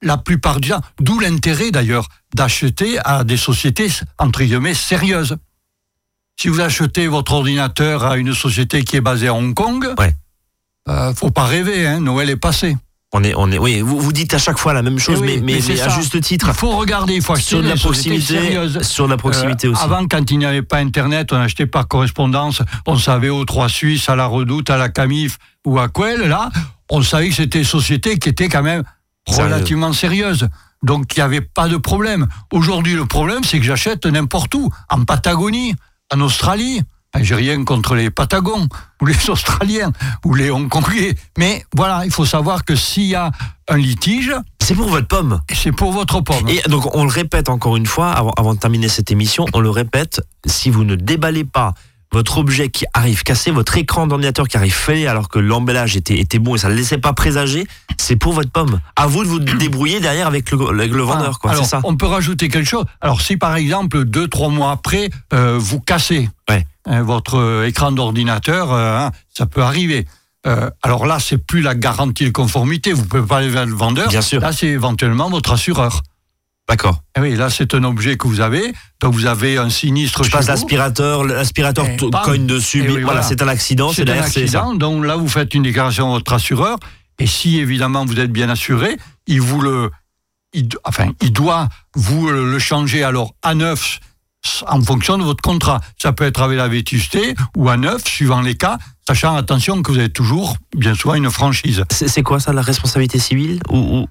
la 0.00 0.16
plupart 0.16 0.60
du 0.60 0.70
temps, 0.70 0.80
d'où 1.00 1.20
l'intérêt 1.20 1.70
d'ailleurs 1.70 2.08
d'acheter 2.34 2.98
à 3.04 3.22
des 3.24 3.36
sociétés, 3.36 3.88
entre 4.18 4.42
guillemets, 4.42 4.74
sérieuses. 4.74 5.36
Si 6.40 6.48
vous 6.48 6.60
achetez 6.60 7.06
votre 7.06 7.32
ordinateur 7.32 8.04
à 8.04 8.16
une 8.16 8.34
société 8.34 8.82
qui 8.84 8.96
est 8.96 9.00
basée 9.00 9.28
à 9.28 9.34
Hong 9.34 9.54
Kong, 9.54 9.88
Ouais. 9.98 10.12
euh, 10.88 11.14
faut 11.14 11.30
pas 11.30 11.44
rêver, 11.44 11.86
hein, 11.86 12.00
Noël 12.00 12.30
est 12.30 12.36
passé. 12.36 12.76
On 13.14 13.22
est, 13.22 13.34
on 13.36 13.52
est, 13.52 13.58
oui, 13.58 13.80
vous, 13.82 14.00
vous 14.00 14.12
dites 14.12 14.32
à 14.32 14.38
chaque 14.38 14.58
fois 14.58 14.72
la 14.72 14.80
même 14.80 14.98
chose, 14.98 15.18
Eh 15.18 15.22
oui, 15.22 15.40
mais, 15.44 15.60
mais, 15.68 15.80
à 15.82 15.88
juste 15.90 16.18
titre. 16.22 16.46
Il 16.48 16.54
faut 16.54 16.70
regarder, 16.70 17.14
il 17.14 17.20
faut 17.22 17.34
acheter 17.34 17.50
Sur 17.50 17.62
de 17.62 17.68
la 17.68 17.76
proximité, 17.76 18.58
sur 18.82 19.04
de 19.04 19.10
la 19.10 19.16
proximité 19.18 19.66
Euh, 19.66 19.72
aussi. 19.72 19.82
Avant, 19.82 20.06
quand 20.08 20.30
il 20.30 20.38
n'y 20.38 20.46
avait 20.46 20.62
pas 20.62 20.78
Internet, 20.78 21.30
on 21.30 21.36
achetait 21.36 21.66
par 21.66 21.86
correspondance. 21.88 22.62
On 22.86 22.96
savait 22.96 23.28
aux 23.28 23.44
Trois 23.44 23.68
Suisses, 23.68 24.08
à 24.08 24.16
la 24.16 24.24
Redoute, 24.24 24.70
à 24.70 24.78
la 24.78 24.88
Camif 24.88 25.36
ou 25.66 25.78
à 25.78 25.88
Quel. 25.90 26.22
Là, 26.22 26.50
on 26.88 27.02
savait 27.02 27.28
que 27.28 27.34
c'était 27.34 27.58
des 27.58 27.64
sociétés 27.66 28.18
qui 28.18 28.30
étaient 28.30 28.48
quand 28.48 28.62
même 28.62 28.82
relativement 29.26 29.92
sérieuses. 29.92 30.48
Donc, 30.82 31.14
il 31.14 31.18
n'y 31.20 31.22
avait 31.22 31.42
pas 31.42 31.68
de 31.68 31.76
problème. 31.76 32.28
Aujourd'hui, 32.50 32.94
le 32.94 33.04
problème, 33.04 33.44
c'est 33.44 33.58
que 33.58 33.64
j'achète 33.66 34.06
n'importe 34.06 34.54
où. 34.54 34.70
En 34.88 35.04
Patagonie, 35.04 35.74
en 36.12 36.20
Australie. 36.20 36.82
J'ai 37.20 37.34
rien 37.34 37.62
contre 37.64 37.94
les 37.94 38.08
Patagons, 38.10 38.68
ou 39.02 39.06
les 39.06 39.16
Australiens, 39.30 39.92
ou 40.24 40.34
les 40.34 40.50
Hongkongais. 40.50 41.14
Mais 41.36 41.62
voilà, 41.76 42.06
il 42.06 42.10
faut 42.10 42.24
savoir 42.24 42.64
que 42.64 42.74
s'il 42.74 43.04
y 43.04 43.14
a 43.14 43.30
un 43.68 43.76
litige, 43.76 44.32
C'est 44.62 44.74
pour 44.74 44.88
votre 44.88 45.08
pomme. 45.08 45.40
c'est 45.52 45.72
pour 45.72 45.92
votre 45.92 46.22
pomme. 46.22 46.48
Et 46.48 46.62
donc, 46.70 46.94
on 46.96 47.04
le 47.04 47.10
répète 47.10 47.50
encore 47.50 47.76
une 47.76 47.84
fois, 47.86 48.12
avant, 48.12 48.32
avant 48.38 48.54
de 48.54 48.58
terminer 48.58 48.88
cette 48.88 49.10
émission, 49.10 49.44
on 49.52 49.60
le 49.60 49.68
répète, 49.68 50.22
si 50.46 50.70
vous 50.70 50.84
ne 50.84 50.94
déballez 50.94 51.44
pas 51.44 51.74
votre 52.12 52.38
objet 52.38 52.68
qui 52.68 52.84
arrive 52.94 53.22
cassé, 53.22 53.50
votre 53.50 53.76
écran 53.76 54.06
d'ordinateur 54.06 54.46
qui 54.48 54.56
arrive 54.56 54.74
fêlé 54.74 55.06
alors 55.06 55.28
que 55.28 55.38
l'emballage 55.38 55.96
était, 55.96 56.18
était 56.18 56.38
bon 56.38 56.54
et 56.54 56.58
ça 56.58 56.68
ne 56.68 56.74
laissait 56.74 56.98
pas 56.98 57.12
présager, 57.12 57.66
c'est 57.98 58.16
pour 58.16 58.32
votre 58.32 58.50
pomme. 58.50 58.80
À 58.96 59.06
vous 59.06 59.24
de 59.24 59.28
vous 59.28 59.38
débrouiller 59.58 60.00
derrière 60.00 60.26
avec 60.26 60.50
le, 60.50 60.68
avec 60.68 60.92
le 60.92 61.02
vendeur, 61.02 61.38
quoi. 61.38 61.52
Alors, 61.52 61.64
C'est 61.64 61.70
ça. 61.70 61.80
on 61.84 61.96
peut 61.96 62.06
rajouter 62.06 62.48
quelque 62.48 62.68
chose. 62.68 62.84
Alors, 63.00 63.20
si 63.20 63.36
par 63.36 63.56
exemple, 63.56 64.04
deux, 64.04 64.28
trois 64.28 64.48
mois 64.48 64.70
après, 64.72 65.10
euh, 65.32 65.56
vous 65.58 65.80
cassez 65.80 66.28
Ouais. 66.50 66.66
hein, 66.86 67.02
votre 67.02 67.36
euh, 67.38 67.66
écran 67.66 67.92
d'ordinateur, 67.92 68.72
euh, 68.72 68.98
hein, 68.98 69.10
ça 69.32 69.46
peut 69.46 69.62
arriver. 69.62 70.06
Euh, 70.46 70.68
alors 70.82 71.06
là, 71.06 71.18
c'est 71.20 71.38
plus 71.38 71.60
la 71.62 71.74
garantie 71.74 72.24
de 72.24 72.30
conformité. 72.30 72.92
Vous 72.92 73.04
pouvez 73.04 73.22
pas 73.22 73.38
aller 73.38 73.48
vers 73.48 73.64
le 73.64 73.74
vendeur. 73.74 74.08
Bien 74.08 74.20
sûr. 74.22 74.40
Là, 74.40 74.52
c'est 74.52 74.66
éventuellement 74.66 75.30
votre 75.30 75.52
assureur. 75.52 76.02
D'accord. 76.68 77.02
Eh 77.16 77.20
oui, 77.20 77.34
là, 77.36 77.50
c'est 77.50 77.74
un 77.74 77.84
objet 77.84 78.16
que 78.16 78.26
vous 78.26 78.40
avez. 78.40 78.72
Donc, 79.00 79.14
vous 79.14 79.26
avez 79.26 79.58
un 79.58 79.68
sinistre 79.68 80.22
Je 80.22 80.30
chez 80.30 80.36
passe 80.36 80.46
l'aspirateur, 80.48 81.24
l'aspirateur 81.24 81.86
Eh, 81.88 81.96
cogne 82.24 82.46
dessus. 82.46 82.78
Eh 82.84 82.88
oui, 82.88 83.02
voilà, 83.02 83.04
voilà. 83.04 83.22
c'est 83.22 83.42
un 83.42 83.48
accident, 83.48 83.88
c'est 83.92 84.06
C'est 84.06 84.10
un 84.10 84.22
accident, 84.22 84.74
donc 84.74 85.04
là 85.04 85.16
vous 85.16 85.28
faites 85.28 85.54
une 85.54 85.64
déclaration 85.64 86.08
à 86.08 86.12
votre 86.12 86.32
assureur, 86.32 86.78
et 87.18 87.26
si 87.26 87.58
évidemment 87.58 88.04
vous 88.04 88.18
êtes 88.18 88.32
bien 88.32 88.48
assuré, 88.48 88.96
il 89.26 89.40
vous 89.40 89.60
le, 89.60 89.90
il, 90.54 90.68
enfin, 90.84 91.10
il 91.20 91.32
doit 91.32 91.68
vous 91.94 92.28
le 92.30 92.58
changer 92.58 93.02
alors 93.02 93.34
à 93.42 93.54
neuf 93.54 93.98
en 94.66 94.80
fonction 94.80 95.18
de 95.18 95.22
votre 95.22 95.42
contrat. 95.42 95.80
Ça 96.00 96.12
peut 96.12 96.24
être 96.24 96.42
avec 96.42 96.56
la 96.58 96.68
vétusté 96.68 97.34
ou 97.56 97.68
à 97.68 97.76
neuf, 97.76 98.04
suivant 98.06 98.40
les 98.40 98.56
cas, 98.56 98.78
sachant 99.06 99.36
attention 99.36 99.82
que 99.82 99.92
vous 99.92 99.98
avez 99.98 100.08
toujours, 100.08 100.56
bien 100.76 100.94
souvent, 100.94 101.14
une 101.14 101.30
franchise. 101.30 101.84
C'est 101.90 102.08
c'est 102.08 102.22
quoi 102.22 102.40
ça, 102.40 102.52
la 102.52 102.62
responsabilité 102.62 103.18
civile 103.18 103.60
ou, 103.68 103.76
ou 103.76 104.08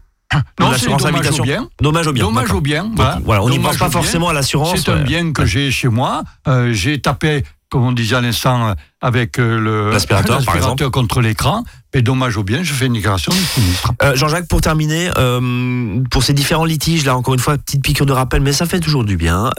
Non, 0.60 0.67
c'est 0.74 0.89
l'assurance 0.89 1.04
dommage 1.04 1.39
au 1.39 1.44
bien. 1.44 1.67
Dommage 1.82 2.08
au 2.08 2.13
bien. 2.13 2.24
Dommage 2.24 2.52
au 2.52 2.62
bien. 2.62 2.91
Voilà, 2.96 3.20
voilà, 3.24 3.44
on 3.44 3.50
n'y 3.50 3.60
pense 3.60 3.78
pas 3.78 3.89
bien. 3.89 4.02
forcément 4.02 4.30
à 4.30 4.34
l'assurance. 4.34 4.74
C'est 4.76 4.89
un 4.89 4.98
ouais. 4.98 5.04
bien 5.04 5.32
que 5.32 5.46
j'ai 5.46 5.72
chez 5.72 5.88
moi. 5.88 6.24
Euh, 6.48 6.72
j'ai 6.74 7.02
tapé, 7.02 7.44
comme 7.70 7.84
on 7.84 7.91
disait 7.91 8.15
à 8.15 8.22
l'instant, 8.22 8.70
euh, 8.70 8.74
avec 9.02 9.39
euh, 9.39 9.60
le 9.60 9.91
L'aspirateur, 9.91 10.91
contre 10.91 11.22
l'écran. 11.22 11.63
Et 11.94 12.02
dommage 12.02 12.38
au 12.38 12.44
bien, 12.44 12.63
je 12.63 12.74
fais 12.74 12.86
une 12.86 12.94
déclaration 12.94 13.34
de 13.34 13.38
sinistre. 13.38 13.91
Euh, 14.02 14.15
Jean-Jacques, 14.15 14.48
pour 14.48 14.62
terminer, 14.62 15.10
euh, 15.17 16.02
pour 16.10 16.24
ces 16.24 16.34
différents 16.34 16.63
litiges, 16.63 17.04
là 17.04 17.17
encore 17.17 17.34
une 17.34 17.41
fois, 17.41 17.58
petite 17.58 17.84
piqûre 17.84 18.06
de 18.06 18.13
rappel, 18.13 18.41
mais 18.41 18.54
ça 18.54 18.65
fait 18.65 18.80
toujours 18.80 19.04
du 19.04 19.17
bien. 19.17 19.50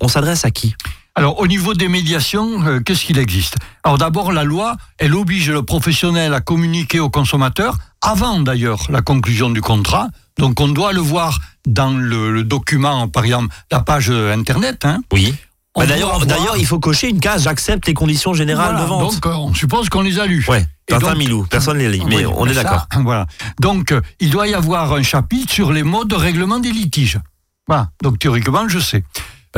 On 0.00 0.06
s'adresse 0.06 0.44
à 0.44 0.50
qui? 0.52 0.76
Alors, 1.20 1.38
au 1.38 1.46
niveau 1.46 1.74
des 1.74 1.88
médiations, 1.88 2.62
euh, 2.66 2.80
qu'est-ce 2.80 3.04
qu'il 3.04 3.18
existe? 3.18 3.56
Alors, 3.84 3.98
d'abord, 3.98 4.32
la 4.32 4.42
loi, 4.42 4.76
elle 4.96 5.14
oblige 5.14 5.50
le 5.50 5.62
professionnel 5.62 6.32
à 6.32 6.40
communiquer 6.40 6.98
au 6.98 7.10
consommateur, 7.10 7.76
avant 8.00 8.40
d'ailleurs 8.40 8.86
la 8.88 9.02
conclusion 9.02 9.50
du 9.50 9.60
contrat. 9.60 10.08
Donc, 10.38 10.58
on 10.60 10.68
doit 10.68 10.94
le 10.94 11.00
voir 11.02 11.38
dans 11.66 11.90
le, 11.90 12.32
le 12.32 12.42
document, 12.42 13.06
par 13.06 13.24
exemple, 13.26 13.54
la 13.70 13.80
page 13.80 14.08
Internet. 14.10 14.86
Hein. 14.86 15.00
Oui. 15.12 15.34
Bah, 15.76 15.84
D'ailleurs, 15.86 16.14
avoir- 16.14 16.24
d'ailleurs, 16.26 16.56
il 16.56 16.64
faut 16.64 16.80
cocher 16.80 17.10
une 17.10 17.20
case. 17.20 17.42
J'accepte 17.44 17.86
les 17.86 17.92
conditions 17.94 18.32
générales 18.32 18.70
Voilà, 18.76 18.84
de 18.84 18.88
vente. 18.88 19.12
Donc, 19.16 19.26
euh, 19.26 19.34
on 19.34 19.52
suppose 19.52 19.90
qu'on 19.90 20.00
les 20.00 20.18
a 20.18 20.24
lus. 20.26 20.44
ouais. 20.48 20.66
Tintin 20.86 21.16
Milou, 21.16 21.44
personne 21.50 21.76
ne 21.76 21.82
les 21.82 21.90
lit, 21.98 22.02
mais 22.08 22.24
Oui, 22.24 22.32
on 22.34 22.46
est 22.46 22.54
ça, 22.54 22.62
d'accord. 22.64 22.86
Voilà. 23.04 23.26
Donc, 23.60 23.92
euh, 23.92 24.00
il 24.20 24.30
doit 24.30 24.48
y 24.48 24.54
avoir 24.54 24.92
un 24.94 25.02
chapitre 25.02 25.52
sur 25.52 25.70
les 25.70 25.82
modes 25.82 26.08
de 26.08 26.16
règlement 26.16 26.58
des 26.60 26.72
litiges. 26.72 27.20
Voilà. 27.68 27.90
Donc, 28.02 28.18
théoriquement, 28.18 28.66
je 28.68 28.78
sais. 28.78 29.04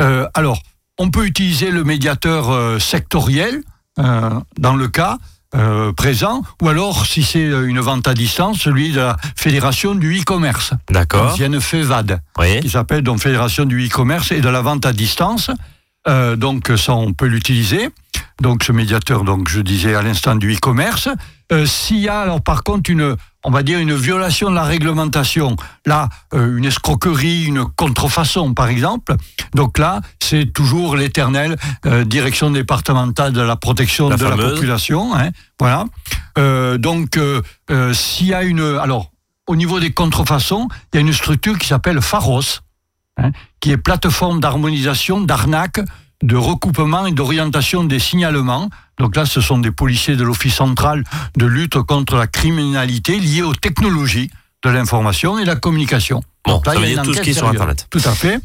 Euh, 0.01 0.27
alors, 0.35 0.59
on 0.99 1.09
peut 1.09 1.25
utiliser 1.25 1.71
le 1.71 1.83
médiateur 1.83 2.51
euh, 2.51 2.79
sectoriel 2.79 3.61
euh, 3.99 4.29
dans 4.57 4.75
le 4.75 4.87
cas 4.87 5.17
euh, 5.55 5.93
présent, 5.93 6.41
ou 6.63 6.69
alors, 6.69 7.05
si 7.05 7.21
c'est 7.21 7.45
une 7.45 7.79
vente 7.79 8.07
à 8.07 8.15
distance, 8.15 8.57
celui 8.57 8.91
de 8.91 8.97
la 9.01 9.17
Fédération 9.35 9.93
du 9.93 10.19
e-commerce, 10.19 10.73
D'accord. 10.89 11.31
ancienne 11.33 11.61
FEVAD 11.61 12.19
Oui. 12.39 12.59
qui 12.61 12.69
s'appelle 12.71 13.03
donc 13.03 13.19
Fédération 13.19 13.65
du 13.65 13.85
e-commerce 13.87 14.31
et 14.31 14.41
de 14.41 14.49
la 14.49 14.61
vente 14.61 14.83
à 14.87 14.93
distance. 14.93 15.51
Euh, 16.07 16.35
donc 16.35 16.71
ça, 16.75 16.95
on 16.95 17.13
peut 17.13 17.27
l'utiliser. 17.27 17.89
Donc 18.41 18.63
ce 18.63 18.71
médiateur, 18.71 19.23
donc 19.23 19.47
je 19.47 19.61
disais 19.61 19.93
à 19.93 20.01
l'instant 20.01 20.35
du 20.35 20.55
e-commerce. 20.55 21.07
Euh, 21.51 21.67
S'il 21.67 21.99
y 21.99 22.09
a 22.09 22.19
alors 22.21 22.41
par 22.41 22.63
contre 22.63 22.89
une, 22.89 23.15
on 23.43 23.51
va 23.51 23.63
dire 23.63 23.79
une 23.79 23.93
violation 23.95 24.49
de 24.49 24.55
la 24.55 24.63
réglementation, 24.63 25.55
là 25.85 26.09
euh, 26.33 26.57
une 26.57 26.65
escroquerie, 26.65 27.45
une 27.45 27.65
contrefaçon 27.65 28.53
par 28.53 28.67
exemple. 28.67 29.15
Donc 29.53 29.77
là, 29.77 30.01
c'est 30.21 30.51
toujours 30.53 30.95
l'éternelle 30.95 31.57
euh, 31.85 32.03
direction 32.05 32.51
départementale 32.51 33.33
de 33.33 33.41
la 33.41 33.55
protection 33.55 34.09
La 34.09 34.17
de 34.17 34.25
la 34.25 34.37
population. 34.37 35.15
hein, 35.15 35.31
voilà. 35.59 35.85
Euh, 36.37 36.77
donc 36.77 37.17
euh, 37.17 37.41
euh, 37.69 37.93
s'il 37.93 38.27
y 38.27 38.33
a 38.33 38.43
une, 38.43 38.61
alors 38.61 39.11
au 39.47 39.55
niveau 39.55 39.79
des 39.79 39.91
contrefaçons, 39.91 40.67
il 40.93 40.95
y 40.95 40.99
a 40.99 41.01
une 41.01 41.13
structure 41.13 41.57
qui 41.57 41.67
s'appelle 41.67 42.01
Pharos, 42.01 42.61
hein, 43.17 43.31
qui 43.59 43.71
est 43.71 43.77
plateforme 43.77 44.39
d'harmonisation, 44.39 45.19
d'arnaque, 45.21 45.81
de 46.23 46.37
recoupement 46.37 47.05
et 47.05 47.11
d'orientation 47.11 47.83
des 47.83 47.99
signalements. 47.99 48.69
Donc 48.99 49.15
là, 49.15 49.25
ce 49.25 49.41
sont 49.41 49.57
des 49.57 49.71
policiers 49.71 50.15
de 50.15 50.23
l'Office 50.23 50.55
central 50.55 51.03
de 51.37 51.45
lutte 51.45 51.81
contre 51.81 52.15
la 52.15 52.27
criminalité 52.27 53.19
liée 53.19 53.41
aux 53.41 53.55
technologies 53.55 54.29
de 54.63 54.69
l'information 54.69 55.37
et 55.37 55.41
de 55.41 55.47
la 55.47 55.55
communication. 55.55 56.21
Bon, 56.45 56.53
Donc 56.53 56.65
là, 56.65 56.73
ça 56.73 56.79
veut 56.79 56.85
dire 56.87 57.01
tout 57.03 57.13
ce 57.13 57.21
qui 57.21 57.31
est 57.31 57.33
sur. 57.33 57.47
Internet. 57.47 57.87
Tout 57.89 58.01
à 58.05 58.11
fait. 58.11 58.39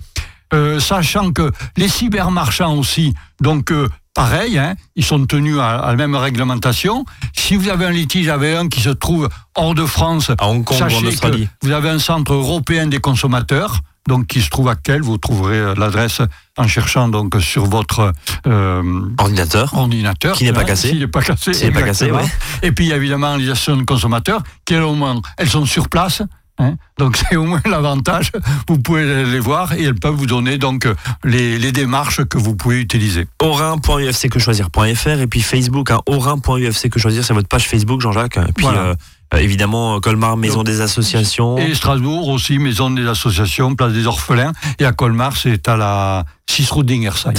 Euh, 0.55 0.81
sachant 0.81 1.31
que 1.33 1.53
les 1.77 1.89
cybermarchands 1.89 2.75
aussi, 2.75 3.15
donc 3.41 3.71
euh, 3.71 3.87
pareil, 4.15 4.59
hein, 4.59 4.77
ils 4.97 5.05
sont 5.05 5.27
tenus 5.27 5.59
à, 5.59 5.79
à 5.79 5.91
la 5.91 5.97
même 5.97 6.15
réglementation. 6.15 7.05
Si 7.35 7.55
vous 7.55 7.69
avez 7.69 7.85
un 7.85 7.91
litige 7.91 8.29
avec 8.29 8.57
un 8.57 8.69
qui 8.69 8.81
se 8.81 8.89
trouve 8.89 9.29
hors 9.55 9.75
de 9.75 9.85
France, 9.85 10.31
À 10.39 10.49
Hong 10.49 10.65
Kong 10.65 10.79
sachez 10.79 11.15
que 11.15 11.47
vous 11.63 11.71
avez 11.71 11.91
un 11.91 11.99
centre 11.99 12.33
européen 12.33 12.87
des 12.87 12.99
consommateurs, 12.99 13.81
donc 14.09 14.27
qui 14.27 14.42
se 14.42 14.51
trouve 14.51 14.68
à 14.68 14.75
quel 14.75 15.03
Vous 15.03 15.18
trouverez 15.18 15.59
euh, 15.59 15.75
l'adresse 15.77 16.21
en 16.57 16.66
cherchant 16.66 17.09
donc 17.09 17.37
sur 17.40 17.66
votre 17.66 18.12
euh, 18.49 19.03
Ordinateur. 19.18 19.73
ordinateur. 19.75 20.35
Qui 20.35 20.44
n'est 20.44 20.53
pas 20.53 20.62
hein, 20.62 20.64
cassé. 20.64 20.90
Qui 20.90 20.97
n'est 20.99 21.07
pas 21.07 21.23
cassé. 21.23 21.53
Qui 21.53 21.64
n'est 21.64 21.71
pas 21.71 21.83
cassé, 21.83 22.11
ouais. 22.11 22.25
Et 22.62 22.73
puis 22.73 22.87
il 22.87 22.88
y 22.88 22.92
a 22.92 22.97
évidemment 22.97 23.37
les 23.37 23.44
associations 23.44 23.77
de 23.77 23.85
consommateurs 23.85 24.42
qui, 24.64 24.75
au 24.77 24.94
moins, 24.94 25.21
elles 25.37 25.49
sont 25.49 25.64
sur 25.66 25.88
place. 25.88 26.23
hein. 26.59 26.75
donc 26.99 27.16
c'est 27.31 27.37
au 27.37 27.44
moins 27.44 27.61
l'avantage. 27.71 28.33
Vous 28.66 28.79
pouvez 28.81 29.25
les 29.25 29.38
voir 29.38 29.73
et 29.75 29.85
elles 29.85 29.94
peuvent 29.94 30.14
vous 30.16 30.27
donner 30.27 30.59
donc 30.59 30.88
les, 31.23 31.57
les 31.59 31.71
démarches 31.73 32.25
que 32.25 32.38
vous 32.38 32.57
pouvez 32.57 32.81
utiliser. 32.81 33.29
Orin.ufc 33.40 34.29
que 34.29 34.38
choisir.fr 34.40 35.09
et 35.21 35.27
puis 35.29 35.40
Facebook, 35.42 35.90
hein, 35.92 36.01
Orin.ufc 36.07 36.88
que 36.88 36.99
choisir, 36.99 37.25
c'est 37.25 37.35
votre 37.35 37.49
page 37.49 37.68
Facebook, 37.68 38.01
Jean-Jacques. 38.01 38.38
Et 38.38 38.53
puis 38.53 38.64
Voilà. 38.64 38.81
euh, 38.81 38.94
évidemment, 39.37 40.01
Colmar, 40.01 40.37
Maison 40.37 40.62
des 40.62 40.81
Associations. 40.81 41.59
Et 41.59 41.75
Strasbourg 41.75 42.29
aussi, 42.29 42.59
maison 42.59 42.91
des 42.91 43.07
associations, 43.07 43.75
place 43.75 43.93
des 43.93 44.07
orphelins. 44.07 44.53
Et 44.79 44.85
à 44.85 44.93
Colmar, 44.93 45.37
c'est 45.37 45.69
à 45.69 45.77
la 45.77 46.25
6 46.51 46.71
rue 46.71 46.85
d'Ingersheim. 46.85 47.35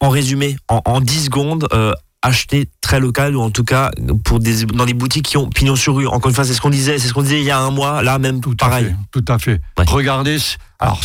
En 0.00 0.08
résumé, 0.08 0.56
en, 0.68 0.80
en 0.86 1.00
10 1.00 1.24
secondes, 1.26 1.68
euh, 1.74 1.92
acheter 2.22 2.68
très 2.80 3.00
local 3.00 3.36
ou 3.36 3.42
en 3.42 3.50
tout 3.50 3.64
cas 3.64 3.90
pour 4.24 4.40
des, 4.40 4.64
dans 4.64 4.86
des 4.86 4.94
boutiques 4.94 5.26
qui 5.26 5.36
ont 5.36 5.48
pignon 5.48 5.76
sur 5.76 5.94
rue. 5.96 6.06
Encore 6.06 6.30
une 6.30 6.34
fois, 6.34 6.44
c'est 6.44 6.54
ce 6.54 6.60
qu'on 6.62 6.70
disait, 6.70 6.98
c'est 6.98 7.08
ce 7.08 7.12
qu'on 7.12 7.22
disait 7.22 7.40
il 7.40 7.44
y 7.46 7.50
a 7.50 7.58
un 7.58 7.70
mois. 7.70 8.02
Là, 8.02 8.18
même 8.18 8.40
Tout 8.40 8.56
pareil. 8.56 8.86
à 8.86 8.88
fait. 8.88 8.94
Tout 9.12 9.24
à 9.28 9.38
fait. 9.38 9.60
Ouais. 9.78 9.84
Regardez, 9.86 10.38
alors 10.78 11.00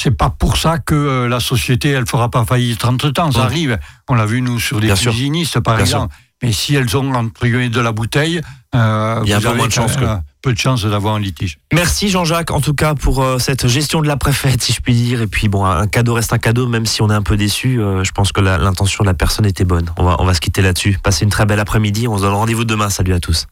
c'est 0.00 0.10
pas 0.10 0.30
pour 0.30 0.56
ça 0.56 0.78
que 0.78 0.94
euh, 0.94 1.28
la 1.28 1.40
société 1.40 1.90
elle 1.90 2.06
fera 2.06 2.30
pas 2.30 2.44
faillite 2.46 2.84
entre 2.86 3.10
temps. 3.10 3.30
Ça 3.32 3.42
arrive. 3.44 3.78
On 4.08 4.14
l'a 4.14 4.24
vu 4.26 4.40
nous 4.40 4.58
sur 4.58 4.80
des 4.80 4.86
Bien 4.86 4.96
sûr. 4.96 5.12
cuisinistes 5.12 5.60
par 5.60 5.76
Bien 5.76 5.84
exemple. 5.84 6.14
Mais 6.42 6.52
si 6.52 6.74
elles 6.74 6.96
ont 6.96 7.12
entre 7.14 7.44
guillemets 7.46 7.68
de 7.68 7.80
la 7.80 7.92
bouteille, 7.92 8.40
euh, 8.74 9.20
Il 9.24 9.28
y 9.28 9.32
a 9.32 9.36
un 9.36 9.38
vous 9.38 9.44
peu 9.44 9.48
avez 9.50 9.58
moins 9.58 9.66
de 9.68 9.72
chance, 9.72 9.96
euh, 10.00 10.16
peu 10.40 10.52
de 10.52 10.58
chance 10.58 10.84
d'avoir 10.84 11.14
un 11.14 11.20
litige. 11.20 11.58
Merci 11.72 12.08
Jean-Jacques, 12.08 12.50
en 12.50 12.60
tout 12.60 12.74
cas 12.74 12.94
pour 12.94 13.22
euh, 13.22 13.38
cette 13.38 13.68
gestion 13.68 14.00
de 14.00 14.08
la 14.08 14.16
préfète, 14.16 14.62
si 14.62 14.72
je 14.72 14.80
puis 14.80 14.94
dire. 14.94 15.20
Et 15.22 15.26
puis 15.26 15.48
bon, 15.48 15.64
un 15.64 15.86
cadeau 15.86 16.14
reste 16.14 16.32
un 16.32 16.38
cadeau, 16.38 16.66
même 16.68 16.86
si 16.86 17.02
on 17.02 17.10
est 17.10 17.14
un 17.14 17.22
peu 17.22 17.36
déçu. 17.36 17.80
euh, 17.80 18.04
je 18.04 18.12
pense 18.12 18.32
que 18.32 18.40
l'intention 18.40 19.04
de 19.04 19.08
la 19.08 19.14
personne 19.14 19.46
était 19.46 19.64
bonne. 19.64 19.90
On 19.98 20.04
va, 20.04 20.16
on 20.18 20.24
va 20.24 20.34
se 20.34 20.40
quitter 20.40 20.62
là-dessus. 20.62 20.98
Passez 21.02 21.24
une 21.24 21.30
très 21.30 21.46
belle 21.46 21.60
après-midi. 21.60 22.08
On 22.08 22.16
se 22.16 22.22
donne 22.22 22.34
rendez-vous 22.34 22.64
demain. 22.64 22.90
Salut 22.90 23.12
à 23.14 23.20
tous. 23.20 23.46